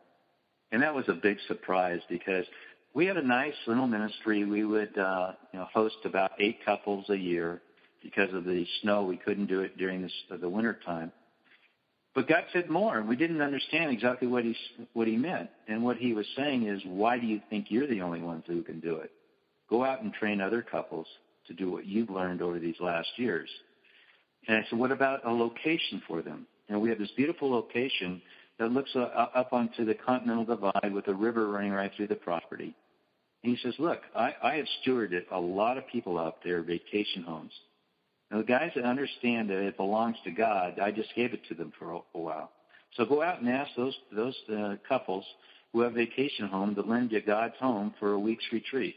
And 0.72 0.82
that 0.82 0.96
was 0.96 1.04
a 1.10 1.14
big 1.14 1.38
surprise 1.48 2.00
because 2.10 2.46
we 2.94 3.06
had 3.06 3.18
a 3.18 3.22
nice 3.22 3.54
little 3.68 3.86
ministry. 3.86 4.46
We 4.46 4.64
would, 4.64 4.98
uh, 4.98 5.34
you 5.52 5.60
know, 5.60 5.68
host 5.74 5.98
about 6.06 6.32
eight 6.40 6.64
couples 6.64 7.10
a 7.10 7.18
year 7.18 7.62
because 8.02 8.34
of 8.34 8.46
the 8.46 8.66
snow. 8.82 9.04
We 9.04 9.18
couldn't 9.18 9.48
do 9.48 9.60
it 9.60 9.78
during 9.78 10.04
the, 10.30 10.38
the 10.38 10.50
winter 10.50 10.80
time. 10.86 11.12
But 12.15 12.28
God 12.28 12.43
said 12.54 12.69
more, 12.69 12.99
and 12.99 13.08
we 13.08 13.15
didn't 13.15 13.41
understand 13.41 13.91
exactly 13.91 14.28
what 14.28 14.43
he 14.43 14.56
what 14.93 15.08
he 15.08 15.17
meant. 15.17 15.49
And 15.67 15.84
what 15.84 15.97
he 15.97 16.13
was 16.13 16.28
saying 16.36 16.67
is, 16.67 16.82
why 16.86 17.17
do 17.17 17.26
you 17.26 17.41
think 17.49 17.67
you're 17.69 17.88
the 17.88 18.02
only 18.02 18.21
ones 18.21 18.43
who 18.45 18.62
can 18.62 18.80
do 18.80 18.97
it? 18.97 19.12
Go 19.69 19.84
out 19.84 20.04
and 20.04 20.13
train 20.13 20.39
other 20.39 20.62
couples 20.62 21.08
to 21.47 21.54
do 21.54 21.71
what 21.71 21.86
you've 21.86 22.12
learned 22.12 22.41
over 22.41 22.60
these 22.60 22.80
last 22.80 23.10
years. 23.17 23.49
And 24.47 24.58
I 24.58 24.65
said, 24.69 24.78
what 24.78 24.91
about 24.91 25.26
a 25.26 25.32
location 25.32 26.02
for 26.08 26.21
them? 26.21 26.45
And 26.69 26.82
we 26.82 26.89
have 26.89 26.99
this 26.99 27.12
beautiful 27.15 27.49
location 27.49 28.21
that 28.60 28.71
looks 28.71 28.91
uh, 28.95 28.99
up 29.34 29.52
onto 29.52 29.84
the 29.84 29.95
Continental 29.95 30.45
Divide 30.45 30.93
with 30.93 31.08
a 31.08 31.13
river 31.13 31.47
running 31.47 31.71
right 31.71 31.91
through 31.95 32.08
the 32.08 32.15
property. 32.15 32.76
And 33.43 33.58
he 33.58 33.63
says, 33.63 33.73
look, 33.80 34.02
I, 34.15 34.34
I 34.41 34.56
have 34.56 34.67
stewarded 34.86 35.23
a 35.32 35.39
lot 35.39 35.78
of 35.78 35.88
people 35.88 36.19
out 36.19 36.38
there, 36.43 36.62
vacation 36.62 37.23
homes. 37.23 37.52
Now, 38.34 38.39
the 38.39 38.46
guys 38.46 38.72
that 38.76 38.84
understand 38.84 39.52
that 39.52 39.60
it 39.60 39.78
belongs 39.78 40.15
to 40.24 40.32
God, 40.32 40.80
I 40.80 40.89
just 40.89 41.13
gave 41.15 41.34
it 41.34 41.41
to 41.50 41.54
them 41.54 41.72
for 41.78 41.91
a, 41.91 42.00
while. 42.13 42.50
So 42.96 43.06
go 43.06 43.22
out 43.22 43.39
and 43.41 43.48
ask 43.48 43.69
those 43.78 43.96
those 44.12 44.36
uh, 44.52 44.76
couples 44.89 45.24
who 45.72 45.82
have 45.82 45.93
vacation 45.93 46.48
home 46.48 46.74
to 46.74 46.82
lend 46.82 47.12
you 47.12 47.22
God's 47.22 47.54
home 47.60 47.93
for 48.00 48.13
a 48.13 48.19
week's 48.19 48.46
retreat. 48.52 48.96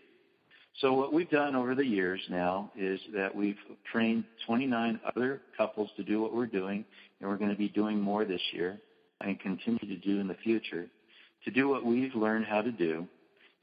So 0.81 0.95
what 0.95 1.13
we've 1.13 1.29
done 1.29 1.55
over 1.55 1.75
the 1.75 1.85
years 1.85 2.21
now 2.31 2.71
is 2.79 2.99
that 3.15 3.35
we've 3.35 3.59
trained 3.93 4.25
29 4.47 5.01
other 5.05 5.43
couples 5.55 5.91
to 5.99 6.03
do 6.03 6.23
what 6.23 6.35
we're 6.35 6.47
doing, 6.47 6.87
and 7.21 7.29
we're 7.29 7.37
going 7.37 7.51
to 7.51 7.57
be 7.57 7.69
doing 7.69 8.01
more 8.01 8.25
this 8.25 8.43
year 8.53 8.79
and 9.21 9.39
continue 9.39 9.87
to 9.87 9.97
do 9.97 10.19
in 10.19 10.29
the 10.29 10.37
future, 10.45 10.87
to 11.45 11.51
do 11.51 11.69
what 11.69 11.85
we've 11.85 12.15
learned 12.15 12.47
how 12.47 12.63
to 12.63 12.73
do, 12.73 13.07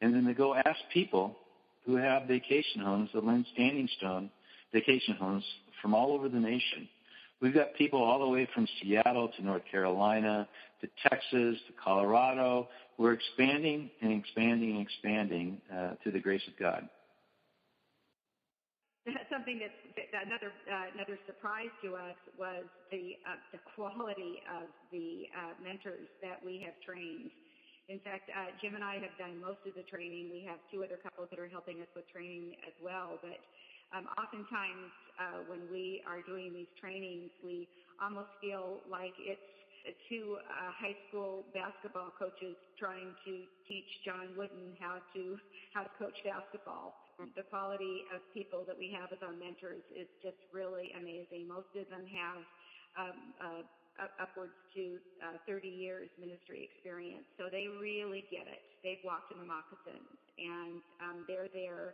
and 0.02 0.14
then 0.14 0.26
to 0.26 0.36
go 0.36 0.54
ask 0.54 0.80
people 0.94 1.36
who 1.84 1.96
have 1.96 2.28
vacation 2.28 2.82
homes 2.82 3.10
to 3.12 3.20
lend 3.20 3.48
Standing 3.54 3.90
Stone 3.98 4.30
vacation 4.74 5.16
homes 5.16 5.46
from 5.84 5.94
all 5.94 6.14
over 6.14 6.30
the 6.30 6.40
nation. 6.40 6.88
We've 7.42 7.54
got 7.54 7.76
people 7.76 8.02
all 8.02 8.20
the 8.20 8.28
way 8.28 8.48
from 8.56 8.66
Seattle 8.82 9.28
to 9.36 9.44
North 9.44 9.64
Carolina 9.70 10.48
to 10.80 10.88
Texas 11.10 11.60
to 11.68 11.74
Colorado. 11.84 12.70
We're 12.98 13.12
expanding 13.12 13.92
and 14.02 14.14
expanding 14.14 14.72
and 14.72 14.82
expanding 14.82 15.62
uh, 15.68 16.00
to 16.06 16.12
the 16.12 16.20
grace 16.20 16.42
of 16.48 16.58
God. 16.58 16.88
Something 19.28 19.60
that's 19.60 19.76
another 20.24 20.56
uh, 20.72 20.96
another 20.96 21.20
surprise 21.28 21.74
to 21.84 22.00
us 22.00 22.16
was 22.40 22.64
the 22.88 23.20
uh, 23.28 23.36
the 23.52 23.60
quality 23.76 24.40
of 24.48 24.72
the 24.96 25.28
uh, 25.36 25.52
mentors 25.60 26.08
that 26.24 26.40
we 26.40 26.64
have 26.64 26.72
trained. 26.80 27.28
In 27.92 28.00
fact, 28.00 28.32
uh, 28.32 28.56
Jim 28.64 28.80
and 28.80 28.84
I 28.86 29.04
have 29.04 29.12
done 29.20 29.44
most 29.44 29.60
of 29.68 29.76
the 29.76 29.84
training. 29.92 30.32
We 30.32 30.48
have 30.48 30.56
two 30.72 30.88
other 30.88 30.96
couples 31.04 31.28
that 31.36 31.40
are 31.44 31.52
helping 31.52 31.84
us 31.84 31.92
with 31.92 32.08
training 32.08 32.56
as 32.64 32.72
well. 32.80 33.20
But 33.20 33.44
um, 33.92 34.08
oftentimes, 34.16 34.88
uh, 35.20 35.46
when 35.48 35.70
we 35.72 36.02
are 36.08 36.22
doing 36.26 36.54
these 36.54 36.72
trainings, 36.80 37.30
we 37.44 37.68
almost 38.02 38.30
feel 38.42 38.82
like 38.90 39.14
it's 39.20 39.42
two 40.08 40.40
uh, 40.40 40.72
high 40.72 40.96
school 41.10 41.44
basketball 41.52 42.16
coaches 42.16 42.56
trying 42.80 43.12
to 43.28 43.44
teach 43.68 43.90
John 44.08 44.32
Wooden 44.40 44.80
how 44.80 45.04
to 45.16 45.36
how 45.76 45.84
to 45.84 45.92
coach 46.00 46.16
basketball. 46.24 46.96
The 47.38 47.46
quality 47.46 48.10
of 48.10 48.24
people 48.34 48.66
that 48.66 48.76
we 48.76 48.90
have 48.96 49.14
as 49.14 49.22
our 49.22 49.36
mentors 49.38 49.86
is 49.94 50.10
just 50.26 50.40
really 50.50 50.90
amazing. 50.98 51.46
Most 51.46 51.70
of 51.78 51.86
them 51.94 52.04
have 52.10 52.42
um, 52.98 53.18
uh, 53.38 53.62
upwards 54.18 54.58
to 54.74 54.98
uh, 55.22 55.38
30 55.46 55.70
years 55.70 56.10
ministry 56.18 56.66
experience, 56.66 57.28
so 57.38 57.54
they 57.54 57.70
really 57.70 58.26
get 58.34 58.50
it. 58.50 58.62
They've 58.82 59.04
walked 59.06 59.30
in 59.30 59.38
the 59.38 59.46
moccasins, 59.46 60.10
and 60.42 60.82
um, 61.06 61.18
they're 61.30 61.52
there 61.54 61.94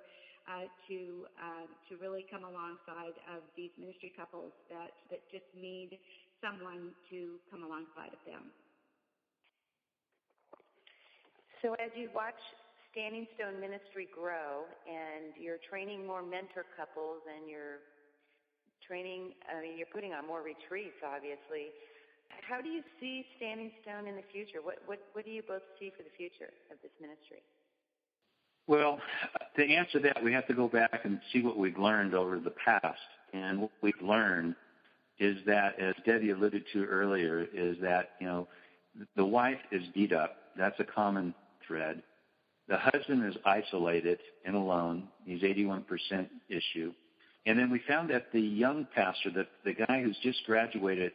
to 0.89 1.25
uh, 1.38 1.65
to 1.88 1.97
really 2.02 2.25
come 2.30 2.43
alongside 2.43 3.15
of 3.32 3.45
these 3.56 3.71
ministry 3.78 4.12
couples 4.15 4.52
that 4.69 4.91
that 5.10 5.21
just 5.32 5.47
need 5.54 5.99
someone 6.41 6.95
to 7.12 7.38
come 7.52 7.63
alongside 7.63 8.12
of 8.15 8.21
them. 8.25 8.49
So 11.62 11.75
as 11.75 11.91
you 11.93 12.08
watch 12.15 12.39
Standing 12.95 13.28
Stone 13.36 13.60
Ministry 13.60 14.08
grow 14.10 14.63
and 14.88 15.36
you're 15.36 15.60
training 15.69 16.08
more 16.08 16.23
mentor 16.23 16.63
couples 16.80 17.19
and 17.28 17.52
you're 17.52 17.84
training, 18.88 19.36
I 19.45 19.62
mean, 19.62 19.75
you're 19.78 19.91
putting 19.91 20.15
on 20.15 20.25
more 20.25 20.41
retreats, 20.41 20.97
obviously. 21.04 21.75
How 22.47 22.63
do 22.63 22.71
you 22.71 22.82
see 22.97 23.28
Standing 23.38 23.75
Stone 23.84 24.08
in 24.08 24.15
the 24.15 24.25
future? 24.32 24.63
What, 24.63 24.82
what, 24.88 25.04
what 25.13 25.28
do 25.28 25.32
you 25.32 25.43
both 25.43 25.65
see 25.78 25.91
for 25.91 26.02
the 26.02 26.13
future 26.15 26.49
of 26.71 26.80
this 26.82 26.95
ministry? 26.97 27.43
Well, 28.70 29.00
to 29.56 29.68
answer 29.68 29.98
that, 30.02 30.24
we 30.24 30.32
have 30.32 30.46
to 30.46 30.54
go 30.54 30.68
back 30.68 31.02
and 31.04 31.20
see 31.34 31.42
what 31.42 31.58
we've 31.58 31.80
learned 31.80 32.14
over 32.14 32.38
the 32.38 32.52
past. 32.52 33.00
And 33.34 33.62
what 33.62 33.72
we've 33.82 34.00
learned 34.00 34.54
is 35.18 35.38
that, 35.48 35.80
as 35.80 35.96
Debbie 36.06 36.30
alluded 36.30 36.66
to 36.74 36.86
earlier, 36.86 37.48
is 37.52 37.78
that, 37.82 38.12
you 38.22 38.28
know, 38.28 38.48
the 39.16 39.26
wife 39.26 39.58
is 39.72 39.82
beat 39.96 40.14
up. 40.14 40.36
That's 40.56 40.80
a 40.80 40.84
common 40.84 41.34
thread. 41.66 42.04
The 42.68 42.78
husband 42.78 43.26
is 43.26 43.36
isolated 43.44 44.20
and 44.46 44.56
alone. 44.56 45.08
He's 45.26 45.42
81% 45.42 45.84
issue. 46.48 46.94
And 47.48 47.58
then 47.58 47.72
we 47.72 47.82
found 47.88 48.12
that 48.12 48.32
the 48.32 48.40
young 48.40 48.86
pastor, 48.94 49.32
the, 49.32 49.48
the 49.66 49.74
guy 49.74 50.04
who's 50.04 50.20
just 50.22 50.46
graduated 50.46 51.14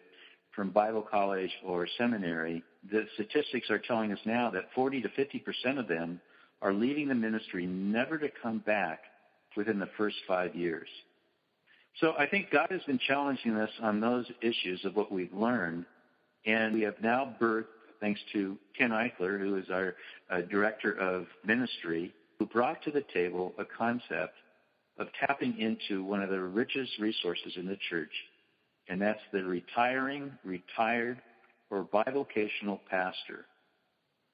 from 0.56 0.70
Bible 0.70 1.02
college 1.08 1.52
or 1.64 1.86
seminary, 1.98 2.64
the 2.90 3.06
statistics 3.14 3.70
are 3.70 3.78
telling 3.78 4.10
us 4.10 4.18
now 4.24 4.50
that 4.50 4.64
40 4.74 5.02
to 5.02 5.08
50% 5.08 5.78
of 5.78 5.86
them 5.86 6.20
are 6.64 6.72
leaving 6.72 7.06
the 7.08 7.14
ministry 7.14 7.66
never 7.66 8.18
to 8.18 8.28
come 8.42 8.58
back 8.58 9.00
within 9.54 9.78
the 9.78 9.90
first 9.98 10.16
five 10.26 10.56
years. 10.56 10.88
So 12.00 12.14
I 12.18 12.26
think 12.26 12.50
God 12.50 12.68
has 12.70 12.82
been 12.84 12.98
challenging 13.06 13.54
us 13.54 13.70
on 13.80 14.00
those 14.00 14.24
issues 14.40 14.84
of 14.84 14.96
what 14.96 15.12
we've 15.12 15.32
learned, 15.32 15.84
and 16.46 16.74
we 16.74 16.80
have 16.80 17.00
now 17.00 17.36
birthed, 17.40 17.66
thanks 18.00 18.20
to 18.32 18.58
Ken 18.76 18.90
Eichler, 18.90 19.38
who 19.38 19.56
is 19.56 19.66
our 19.70 19.94
uh, 20.30 20.40
director 20.40 20.92
of 20.98 21.26
ministry, 21.44 22.12
who 22.38 22.46
brought 22.46 22.82
to 22.82 22.90
the 22.90 23.04
table 23.12 23.52
a 23.58 23.64
concept 23.64 24.34
of 24.98 25.08
tapping 25.20 25.58
into 25.60 26.02
one 26.02 26.22
of 26.22 26.30
the 26.30 26.40
richest 26.40 26.98
resources 26.98 27.52
in 27.56 27.66
the 27.66 27.78
church, 27.90 28.12
and 28.88 29.00
that's 29.00 29.20
the 29.32 29.44
retiring, 29.44 30.32
retired, 30.44 31.20
or 31.70 31.84
bivocational 31.84 32.80
pastor. 32.90 33.44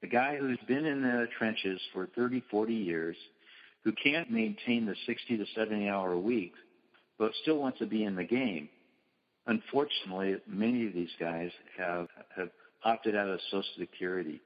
The 0.01 0.07
guy 0.07 0.35
who's 0.35 0.59
been 0.67 0.85
in 0.85 1.01
the 1.03 1.27
trenches 1.37 1.79
for 1.93 2.07
30, 2.15 2.43
40 2.49 2.73
years, 2.73 3.15
who 3.83 3.91
can't 4.03 4.31
maintain 4.31 4.85
the 4.85 4.95
60 5.05 5.37
to 5.37 5.45
70 5.55 5.87
hour 5.87 6.13
a 6.13 6.19
week, 6.19 6.53
but 7.19 7.31
still 7.41 7.57
wants 7.57 7.79
to 7.79 7.85
be 7.85 8.03
in 8.03 8.15
the 8.15 8.23
game. 8.23 8.69
Unfortunately, 9.47 10.37
many 10.47 10.87
of 10.87 10.93
these 10.93 11.09
guys 11.19 11.51
have 11.77 12.07
have 12.35 12.49
opted 12.83 13.15
out 13.15 13.27
of 13.27 13.39
Social 13.49 13.63
Security 13.79 14.39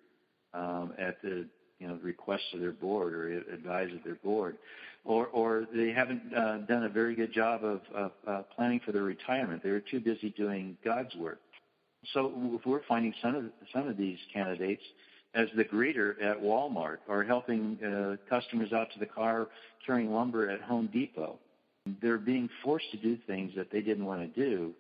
um, 0.54 0.94
at 0.98 1.22
the 1.22 1.46
you 1.80 1.88
know 1.88 2.00
request 2.02 2.44
of 2.54 2.60
their 2.60 2.72
board 2.72 3.14
or 3.14 3.40
advice 3.54 3.90
of 3.94 4.04
their 4.04 4.16
board, 4.16 4.58
or 5.04 5.28
or 5.28 5.68
they 5.74 5.92
haven't 5.92 6.34
uh, 6.34 6.58
done 6.60 6.84
a 6.84 6.90
very 6.90 7.16
good 7.16 7.34
job 7.34 7.64
of, 7.64 7.82
of 7.94 8.12
uh, 8.28 8.42
planning 8.56 8.80
for 8.86 8.94
their 8.94 9.04
retirement. 9.04 9.62
They're 9.64 9.82
too 9.82 10.00
busy 10.00 10.30
doing 10.38 10.78
God's 10.84 11.14
work. 11.16 11.40
So 12.14 12.32
if 12.60 12.66
we're 12.66 12.84
finding 12.88 13.14
some 13.22 13.36
of 13.36 13.46
some 13.74 13.88
of 13.88 13.98
these 13.98 14.20
candidates 14.34 14.84
as 15.36 15.48
the 15.56 15.66
greeter 15.66 16.22
at 16.24 16.42
Walmart 16.42 16.98
or 17.08 17.24
helping 17.24 17.78
uh, 17.84 18.16
customers 18.30 18.74
out 18.74 18.88
to 18.94 19.00
the 19.00 19.06
car 19.06 19.48
carrying 19.86 20.12
lumber 20.12 20.50
at 20.50 20.62
Home 20.62 20.90
Depot 20.92 21.38
they're 22.02 22.18
being 22.18 22.50
forced 22.64 22.90
to 22.92 22.98
do 22.98 23.18
things 23.28 23.52
that 23.56 23.72
they 23.72 23.82
didn't 23.82 24.06
want 24.06 24.22
to 24.22 24.42
do, 24.42 24.74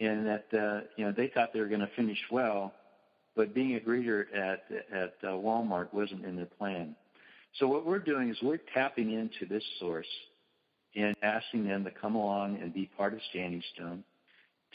and 0.00 0.26
that 0.26 0.46
uh, 0.52 0.80
you 0.96 1.04
know 1.04 1.12
they 1.12 1.28
thought 1.28 1.52
they 1.52 1.60
were 1.60 1.68
going 1.68 1.80
to 1.80 1.90
finish 1.96 2.18
well, 2.30 2.72
but 3.36 3.54
being 3.54 3.76
a 3.76 3.80
greeter 3.80 4.24
at 4.34 4.64
at 4.92 5.14
uh, 5.22 5.32
Walmart 5.32 5.92
wasn't 5.92 6.24
in 6.24 6.36
their 6.36 6.46
plan. 6.46 6.94
So 7.58 7.66
what 7.66 7.86
we're 7.86 7.98
doing 7.98 8.30
is 8.30 8.36
we're 8.42 8.60
tapping 8.72 9.12
into 9.12 9.46
this 9.48 9.64
source 9.78 10.06
and 10.96 11.14
asking 11.22 11.66
them 11.66 11.84
to 11.84 11.90
come 11.90 12.14
along 12.14 12.58
and 12.60 12.72
be 12.72 12.88
part 12.96 13.14
of 13.14 13.20
Standing 13.30 13.62
Stone, 13.74 14.04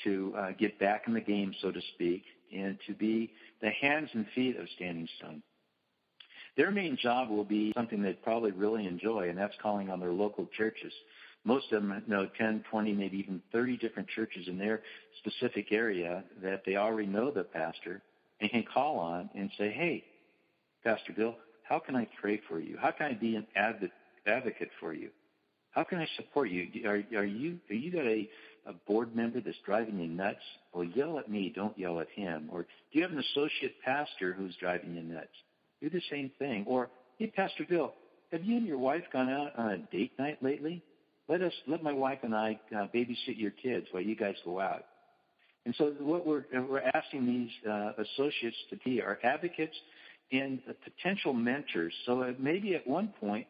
to 0.03 0.33
uh, 0.37 0.51
get 0.57 0.77
back 0.79 1.03
in 1.07 1.13
the 1.13 1.21
game, 1.21 1.53
so 1.61 1.71
to 1.71 1.81
speak, 1.95 2.23
and 2.55 2.77
to 2.87 2.93
be 2.93 3.31
the 3.61 3.69
hands 3.69 4.09
and 4.13 4.25
feet 4.35 4.57
of 4.57 4.67
Standing 4.75 5.07
Stone. 5.17 5.43
Their 6.57 6.71
main 6.71 6.97
job 6.97 7.29
will 7.29 7.45
be 7.45 7.71
something 7.75 8.01
they 8.01 8.13
probably 8.13 8.51
really 8.51 8.85
enjoy, 8.85 9.29
and 9.29 9.37
that's 9.37 9.55
calling 9.61 9.89
on 9.89 9.99
their 9.99 10.11
local 10.11 10.47
churches 10.57 10.91
most 11.45 11.71
of 11.71 11.81
them 11.81 12.03
know 12.07 12.27
10, 12.37 12.65
20, 12.69 12.93
maybe 12.93 13.17
even 13.17 13.41
30 13.51 13.77
different 13.77 14.09
churches 14.09 14.47
in 14.47 14.57
their 14.57 14.81
specific 15.19 15.71
area 15.71 16.23
that 16.43 16.63
they 16.65 16.75
already 16.75 17.07
know 17.07 17.31
the 17.31 17.43
pastor 17.43 18.01
and 18.41 18.49
can 18.49 18.63
call 18.63 18.97
on 18.99 19.29
and 19.35 19.49
say, 19.57 19.71
hey, 19.71 20.03
Pastor 20.83 21.13
Bill, 21.13 21.35
how 21.63 21.79
can 21.79 21.95
I 21.95 22.07
pray 22.21 22.41
for 22.47 22.59
you? 22.59 22.77
How 22.79 22.91
can 22.91 23.07
I 23.07 23.13
be 23.13 23.35
an 23.35 23.47
advocate 23.55 24.69
for 24.79 24.93
you? 24.93 25.09
How 25.71 25.83
can 25.83 25.99
I 25.99 26.07
support 26.17 26.49
you? 26.49 26.67
Are, 26.85 27.03
are 27.15 27.25
you 27.25 27.59
are 27.69 27.75
you 27.75 27.91
got 27.91 28.05
a, 28.05 28.27
a 28.65 28.73
board 28.73 29.15
member 29.15 29.41
that's 29.41 29.57
driving 29.65 29.99
you 29.99 30.07
nuts? 30.07 30.39
Well, 30.73 30.83
yell 30.83 31.19
at 31.19 31.29
me. 31.29 31.51
Don't 31.55 31.77
yell 31.77 31.99
at 31.99 32.09
him. 32.09 32.49
Or 32.51 32.63
do 32.63 32.67
you 32.91 33.01
have 33.03 33.11
an 33.11 33.19
associate 33.19 33.75
pastor 33.83 34.33
who's 34.33 34.55
driving 34.57 34.95
you 34.95 35.03
nuts? 35.03 35.27
Do 35.81 35.89
the 35.89 36.01
same 36.09 36.31
thing. 36.39 36.65
Or 36.67 36.89
hey, 37.17 37.27
Pastor 37.27 37.65
Bill, 37.67 37.93
have 38.31 38.43
you 38.43 38.57
and 38.57 38.67
your 38.67 38.77
wife 38.77 39.03
gone 39.11 39.29
out 39.29 39.57
on 39.57 39.71
a 39.71 39.77
date 39.77 40.11
night 40.19 40.41
lately? 40.41 40.83
let 41.29 41.43
us 41.43 41.53
let 41.67 41.83
my 41.83 41.93
wife 41.93 42.19
and 42.23 42.35
I 42.35 42.59
uh, 42.75 42.87
babysit 42.93 43.37
your 43.37 43.51
kids 43.51 43.85
while 43.91 44.03
you 44.03 44.15
guys 44.15 44.35
go 44.43 44.59
out. 44.59 44.83
And 45.65 45.75
so 45.77 45.93
what 45.99 46.25
we're 46.25 46.43
we're 46.51 46.89
asking 46.93 47.27
these 47.27 47.71
uh, 47.71 47.91
associates 47.97 48.57
to 48.71 48.77
be 48.83 49.01
are 49.01 49.19
advocates 49.23 49.75
and 50.31 50.59
potential 50.83 51.33
mentors. 51.33 51.93
So 52.05 52.33
maybe 52.39 52.75
at 52.75 52.85
one 52.85 53.13
point 53.19 53.45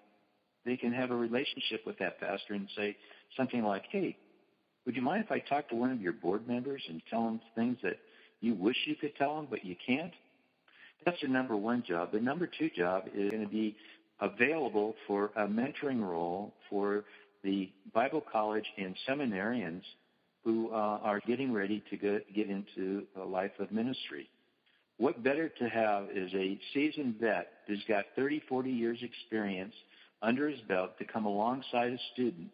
they 0.65 0.75
can 0.75 0.91
have 0.91 1.11
a 1.11 1.15
relationship 1.15 1.85
with 1.85 1.97
that 1.99 2.19
pastor 2.19 2.53
and 2.53 2.67
say 2.75 2.97
something 3.37 3.63
like, 3.63 3.83
"Hey, 3.89 4.17
would 4.89 4.95
you 4.95 5.03
mind 5.03 5.23
if 5.23 5.31
I 5.31 5.37
talk 5.37 5.69
to 5.69 5.75
one 5.75 5.91
of 5.91 6.01
your 6.01 6.13
board 6.13 6.47
members 6.47 6.81
and 6.89 6.99
tell 7.11 7.23
them 7.23 7.39
things 7.53 7.77
that 7.83 7.99
you 8.41 8.55
wish 8.55 8.75
you 8.87 8.95
could 8.95 9.15
tell 9.17 9.35
them 9.35 9.45
but 9.47 9.63
you 9.63 9.75
can't?" 9.85 10.11
That's 11.05 11.21
your 11.21 11.29
number 11.29 11.55
one 11.55 11.83
job. 11.87 12.11
The 12.11 12.19
number 12.19 12.47
two 12.47 12.71
job 12.71 13.03
is 13.13 13.29
going 13.29 13.43
to 13.43 13.47
be 13.47 13.75
available 14.19 14.95
for 15.05 15.25
a 15.35 15.45
mentoring 15.45 16.01
role 16.01 16.55
for 16.71 17.05
the 17.43 17.69
Bible 17.93 18.19
college 18.31 18.65
and 18.79 18.95
seminarians 19.07 19.83
who 20.43 20.71
uh, 20.71 20.97
are 21.03 21.19
getting 21.19 21.53
ready 21.53 21.83
to 21.91 21.95
get, 21.95 22.33
get 22.33 22.49
into 22.49 23.05
a 23.15 23.23
life 23.23 23.51
of 23.59 23.71
ministry. 23.71 24.27
What 24.97 25.21
better 25.23 25.49
to 25.49 25.69
have 25.69 26.09
is 26.11 26.33
a 26.33 26.59
seasoned 26.73 27.19
vet 27.19 27.51
who's 27.67 27.83
got 27.87 28.05
30, 28.15 28.41
40 28.49 28.71
years 28.71 28.97
experience 29.03 29.75
under 30.23 30.49
his 30.49 30.59
belt 30.61 30.97
to 30.97 31.05
come 31.05 31.27
alongside 31.27 31.93
a 31.93 31.99
student 32.13 32.49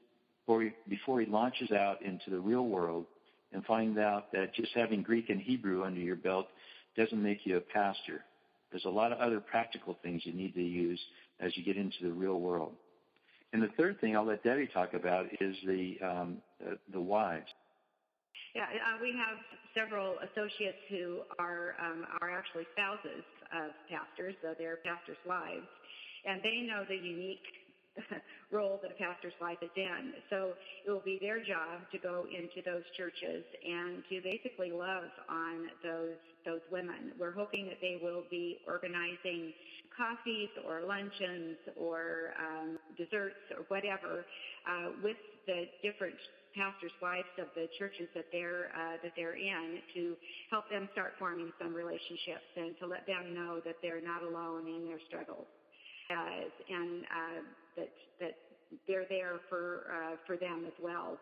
before 0.46 1.20
he, 1.20 1.26
launches 1.26 1.72
out 1.72 2.02
into 2.02 2.30
the 2.30 2.40
real 2.40 2.66
world 2.68 3.06
and 3.52 3.66
finds 3.66 3.98
out 3.98 4.32
that 4.32 4.54
just 4.54 4.72
having 4.76 5.02
Greek 5.02 5.30
and 5.30 5.42
Hebrew 5.42 5.84
under 5.84 6.00
your 6.00 6.16
belt 6.16 6.48
doesn't 6.98 7.22
make 7.22 7.46
you 7.46 7.58
a 7.58 7.62
pastor. 7.62 8.24
There's 8.72 8.86
a 8.86 8.90
lot 8.90 9.12
of 9.12 9.20
other 9.20 9.40
practical 9.40 9.98
things 10.04 10.22
you 10.26 10.34
need 10.34 10.54
to 10.56 10.64
use 10.64 11.00
as 11.40 11.56
you 11.56 11.64
get 11.64 11.78
into 11.78 11.98
the 12.04 12.12
real 12.12 12.40
world. 12.40 12.74
And 13.54 13.62
the 13.62 13.70
third 13.78 14.02
thing 14.02 14.16
I'll 14.16 14.26
let 14.26 14.44
Debbie 14.44 14.68
talk 14.74 14.94
about 14.94 15.28
is 15.40 15.56
the 15.66 15.96
um, 16.04 16.38
the, 16.60 16.78
the 16.92 17.00
wives. 17.00 17.48
Yeah, 18.54 18.64
uh, 18.64 19.00
we 19.02 19.12
have 19.16 19.38
several 19.76 20.16
associates 20.20 20.80
who 20.90 21.22
are 21.40 21.76
um, 21.80 22.06
are 22.22 22.32
actually 22.32 22.66
spouses 22.74 23.24
of 23.56 23.72
pastors, 23.88 24.36
so 24.42 24.56
they're 24.58 24.80
pastors' 24.84 25.20
wives, 25.26 25.68
and 26.26 26.42
they 26.44 26.68
know 26.68 26.84
the 26.88 26.96
unique 26.96 27.44
role 28.52 28.80
that 28.82 28.92
a 28.92 28.98
pastor's 29.00 29.36
wife 29.40 29.58
is 29.62 29.72
in. 29.76 30.14
So 30.30 30.54
it 30.86 30.92
will 30.92 31.04
be 31.04 31.18
their 31.20 31.40
job 31.40 31.88
to 31.92 31.98
go 31.98 32.26
into 32.28 32.62
those 32.66 32.84
churches 32.98 33.44
and 33.64 34.04
to 34.10 34.22
basically 34.22 34.72
love 34.72 35.10
on 35.30 35.70
those 35.84 36.20
those 36.46 36.62
women. 36.72 37.12
We're 37.18 37.34
hoping 37.34 37.66
that 37.74 37.82
they 37.82 37.98
will 38.02 38.24
be 38.30 38.60
organizing 38.68 39.52
coffees 39.98 40.50
or 40.62 40.86
luncheons 40.86 41.58
or 41.76 42.38
um, 42.38 42.78
desserts 42.98 43.42
or 43.58 43.66
whatever 43.70 44.26
uh, 44.70 44.94
with 45.02 45.18
the 45.48 45.66
different 45.82 46.14
pastors' 46.54 46.94
wives 47.02 47.34
of 47.42 47.48
the 47.56 47.66
churches 47.80 48.08
that 48.14 48.26
they're 48.32 48.70
uh, 48.78 49.02
that 49.02 49.12
they're 49.18 49.36
in 49.36 49.82
to 49.96 50.16
help 50.52 50.70
them 50.70 50.88
start 50.94 51.14
forming 51.18 51.52
some 51.60 51.74
relationships 51.74 52.46
and 52.56 52.78
to 52.78 52.86
let 52.86 53.08
them 53.08 53.34
know 53.34 53.60
that 53.66 53.76
they're 53.82 54.04
not 54.04 54.22
alone 54.22 54.68
in 54.68 54.86
their 54.86 55.02
struggles 55.08 55.48
uh, 56.12 56.46
and 56.70 57.04
uh, 57.10 57.42
that 57.76 57.90
that 58.20 58.36
they're 58.88 59.06
there 59.10 59.40
for 59.50 59.88
uh, 59.92 60.16
for 60.26 60.38
them 60.38 60.64
as 60.66 60.74
well. 60.82 61.18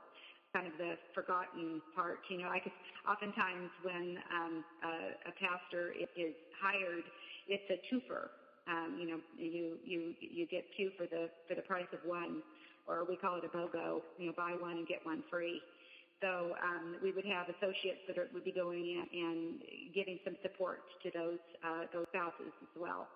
Kind 0.54 0.68
of 0.68 0.78
the 0.78 0.94
forgotten 1.16 1.82
part, 1.96 2.20
you 2.30 2.38
know. 2.38 2.50
I 2.50 2.60
could 2.60 2.74
oftentimes 3.10 3.70
when 3.82 4.18
um, 4.30 4.63
a, 4.86 5.30
a 5.30 5.34
pastor 5.42 5.94
is 5.98 6.36
hired, 6.62 7.04
it's 7.50 7.66
a 7.74 7.78
twofer. 7.89 8.30
Um, 8.70 8.98
you 9.00 9.08
know, 9.10 9.20
you 9.38 9.78
you 9.84 10.13
you 10.22 10.48
get 10.48 10.63
two 10.78 10.92
for 10.98 11.06
the 11.08 11.30
for 11.48 11.56
the 11.56 11.63
price 11.63 11.89
of 11.92 12.00
one, 12.06 12.44
or 12.88 13.04
we 13.10 13.18
call 13.18 13.36
it 13.38 13.44
a 13.44 13.50
BOGO. 13.50 14.02
You 14.20 14.28
know, 14.28 14.34
buy 14.38 14.54
one 14.60 14.78
and 14.78 14.88
get 14.88 15.04
one 15.04 15.24
free. 15.30 15.60
So 16.22 16.56
um, 16.63 16.96
we 17.04 17.12
would 17.12 17.26
have 17.26 17.50
associates 17.50 18.00
that 18.08 18.18
are, 18.18 18.30
would 18.34 18.46
be 18.46 18.54
going 18.54 18.86
in 18.86 19.04
and 19.12 19.62
giving 19.94 20.20
some 20.24 20.38
support 20.42 20.80
to 21.04 21.12
those 21.12 21.42
uh, 21.66 21.89
those 21.92 22.06
spouses 22.13 22.54
as 22.62 22.74
well. 22.80 23.08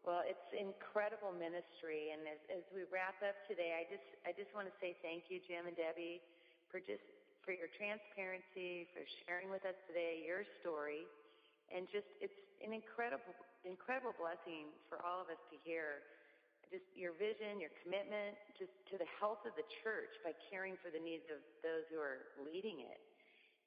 Well, 0.00 0.24
it's 0.24 0.48
incredible 0.56 1.28
ministry, 1.36 2.16
and 2.16 2.24
as, 2.24 2.40
as 2.48 2.64
we 2.72 2.88
wrap 2.88 3.20
up 3.20 3.36
today, 3.44 3.76
I 3.76 3.84
just 3.84 4.08
I 4.24 4.32
just 4.32 4.48
want 4.56 4.64
to 4.64 4.74
say 4.80 4.96
thank 5.04 5.28
you, 5.28 5.44
Jim 5.44 5.68
and 5.68 5.76
Debbie, 5.76 6.24
for 6.72 6.80
just 6.80 7.04
for 7.44 7.52
your 7.52 7.68
transparency, 7.76 8.88
for 8.96 9.04
sharing 9.28 9.52
with 9.52 9.60
us 9.68 9.76
today 9.84 10.24
your 10.24 10.48
story, 10.64 11.04
and 11.68 11.84
just 11.92 12.08
it's 12.24 12.32
an 12.64 12.72
incredible 12.72 13.36
incredible 13.68 14.16
blessing 14.16 14.72
for 14.88 15.04
all 15.04 15.20
of 15.20 15.28
us 15.28 15.40
to 15.52 15.60
hear 15.68 16.00
just 16.72 16.86
your 16.96 17.12
vision, 17.20 17.60
your 17.60 17.74
commitment 17.84 18.38
just 18.56 18.72
to 18.88 18.96
the 18.96 19.08
health 19.20 19.42
of 19.44 19.52
the 19.58 19.66
church 19.84 20.16
by 20.24 20.32
caring 20.48 20.80
for 20.80 20.88
the 20.88 21.02
needs 21.02 21.26
of 21.28 21.42
those 21.60 21.84
who 21.92 21.98
are 21.98 22.30
leading 22.40 22.80
it 22.86 23.02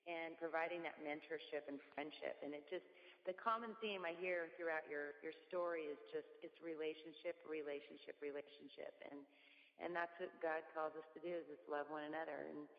and 0.08 0.34
providing 0.39 0.82
that 0.88 0.96
mentorship 1.04 1.67
and 1.67 1.78
friendship. 1.93 2.39
And 2.41 2.56
it 2.56 2.63
just 2.72 2.88
the 3.23 3.31
common 3.39 3.71
theme 3.79 4.03
I 4.03 4.19
hear 4.19 4.51
throughout 4.59 4.83
your, 4.91 5.15
your 5.23 5.31
story 5.47 5.88
is 5.88 5.95
just 6.12 6.27
it's 6.43 6.59
relationship, 6.59 7.39
relationship, 7.47 8.19
relationship. 8.19 8.91
And 9.07 9.23
and 9.81 9.89
that's 9.95 10.13
what 10.21 10.29
God 10.38 10.62
calls 10.75 10.93
us 10.93 11.07
to 11.17 11.21
do 11.23 11.33
is 11.33 11.47
just 11.49 11.65
love 11.65 11.89
one 11.89 12.05
another. 12.05 12.45
And 12.53 12.69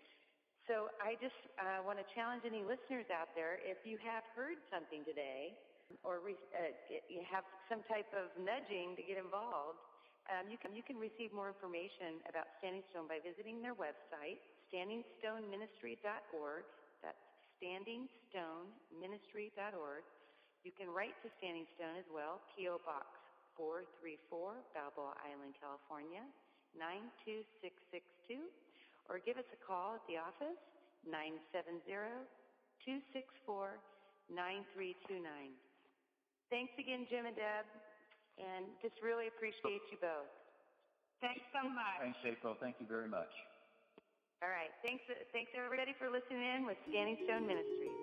so 0.70 0.94
I 1.02 1.18
just 1.18 1.34
uh, 1.58 1.82
want 1.82 1.98
to 1.98 2.06
challenge 2.14 2.46
any 2.46 2.62
listeners 2.62 3.10
out 3.10 3.34
there, 3.34 3.58
if 3.60 3.82
you 3.84 3.98
have 4.00 4.24
heard 4.32 4.56
something 4.70 5.04
today 5.04 5.52
or 6.00 6.24
re- 6.24 6.40
uh, 6.56 6.72
you 7.10 7.20
have 7.28 7.44
some 7.68 7.84
type 7.90 8.08
of 8.16 8.32
nudging 8.40 8.96
to 8.96 9.04
get 9.04 9.20
involved, 9.20 9.76
um, 10.32 10.48
you, 10.48 10.56
can, 10.56 10.72
you 10.72 10.80
can 10.80 10.96
receive 10.96 11.36
more 11.36 11.52
information 11.52 12.16
about 12.24 12.48
Standing 12.64 12.80
Stone 12.88 13.12
by 13.12 13.20
visiting 13.20 13.60
their 13.60 13.76
website, 13.76 14.40
standingstoneministry.org. 14.72 16.64
That's 17.04 17.20
standingstoneministry.org. 17.60 20.04
You 20.64 20.72
can 20.72 20.88
write 20.88 21.12
to 21.20 21.28
Standing 21.36 21.68
Stone 21.76 22.00
as 22.00 22.08
well, 22.08 22.40
P.O. 22.56 22.80
Box 22.88 23.04
434, 23.60 24.64
Balboa 24.72 25.12
Island, 25.20 25.52
California, 25.60 26.24
92662, 26.72 28.48
or 29.12 29.20
give 29.20 29.36
us 29.36 29.44
a 29.52 29.60
call 29.60 30.00
at 30.00 30.04
the 30.08 30.16
office, 30.16 30.56
970-264-9329. 32.80 35.52
Thanks 36.48 36.72
again, 36.80 37.04
Jim 37.12 37.28
and 37.28 37.36
Deb, 37.36 37.68
and 38.40 38.64
just 38.80 38.96
really 39.04 39.28
appreciate 39.28 39.84
you 39.92 40.00
both. 40.00 40.32
Thanks 41.20 41.44
so 41.52 41.68
much. 41.68 42.00
Thanks, 42.00 42.24
April. 42.24 42.56
Thank 42.56 42.80
you 42.80 42.88
very 42.88 43.08
much. 43.08 43.28
All 44.40 44.48
right. 44.48 44.72
Thanks, 44.80 45.04
uh, 45.12 45.20
thanks 45.36 45.52
everybody 45.52 45.92
for 46.00 46.08
listening 46.08 46.40
in 46.40 46.64
with 46.64 46.80
Standing 46.88 47.20
Stone 47.28 47.44
Ministries. 47.44 47.93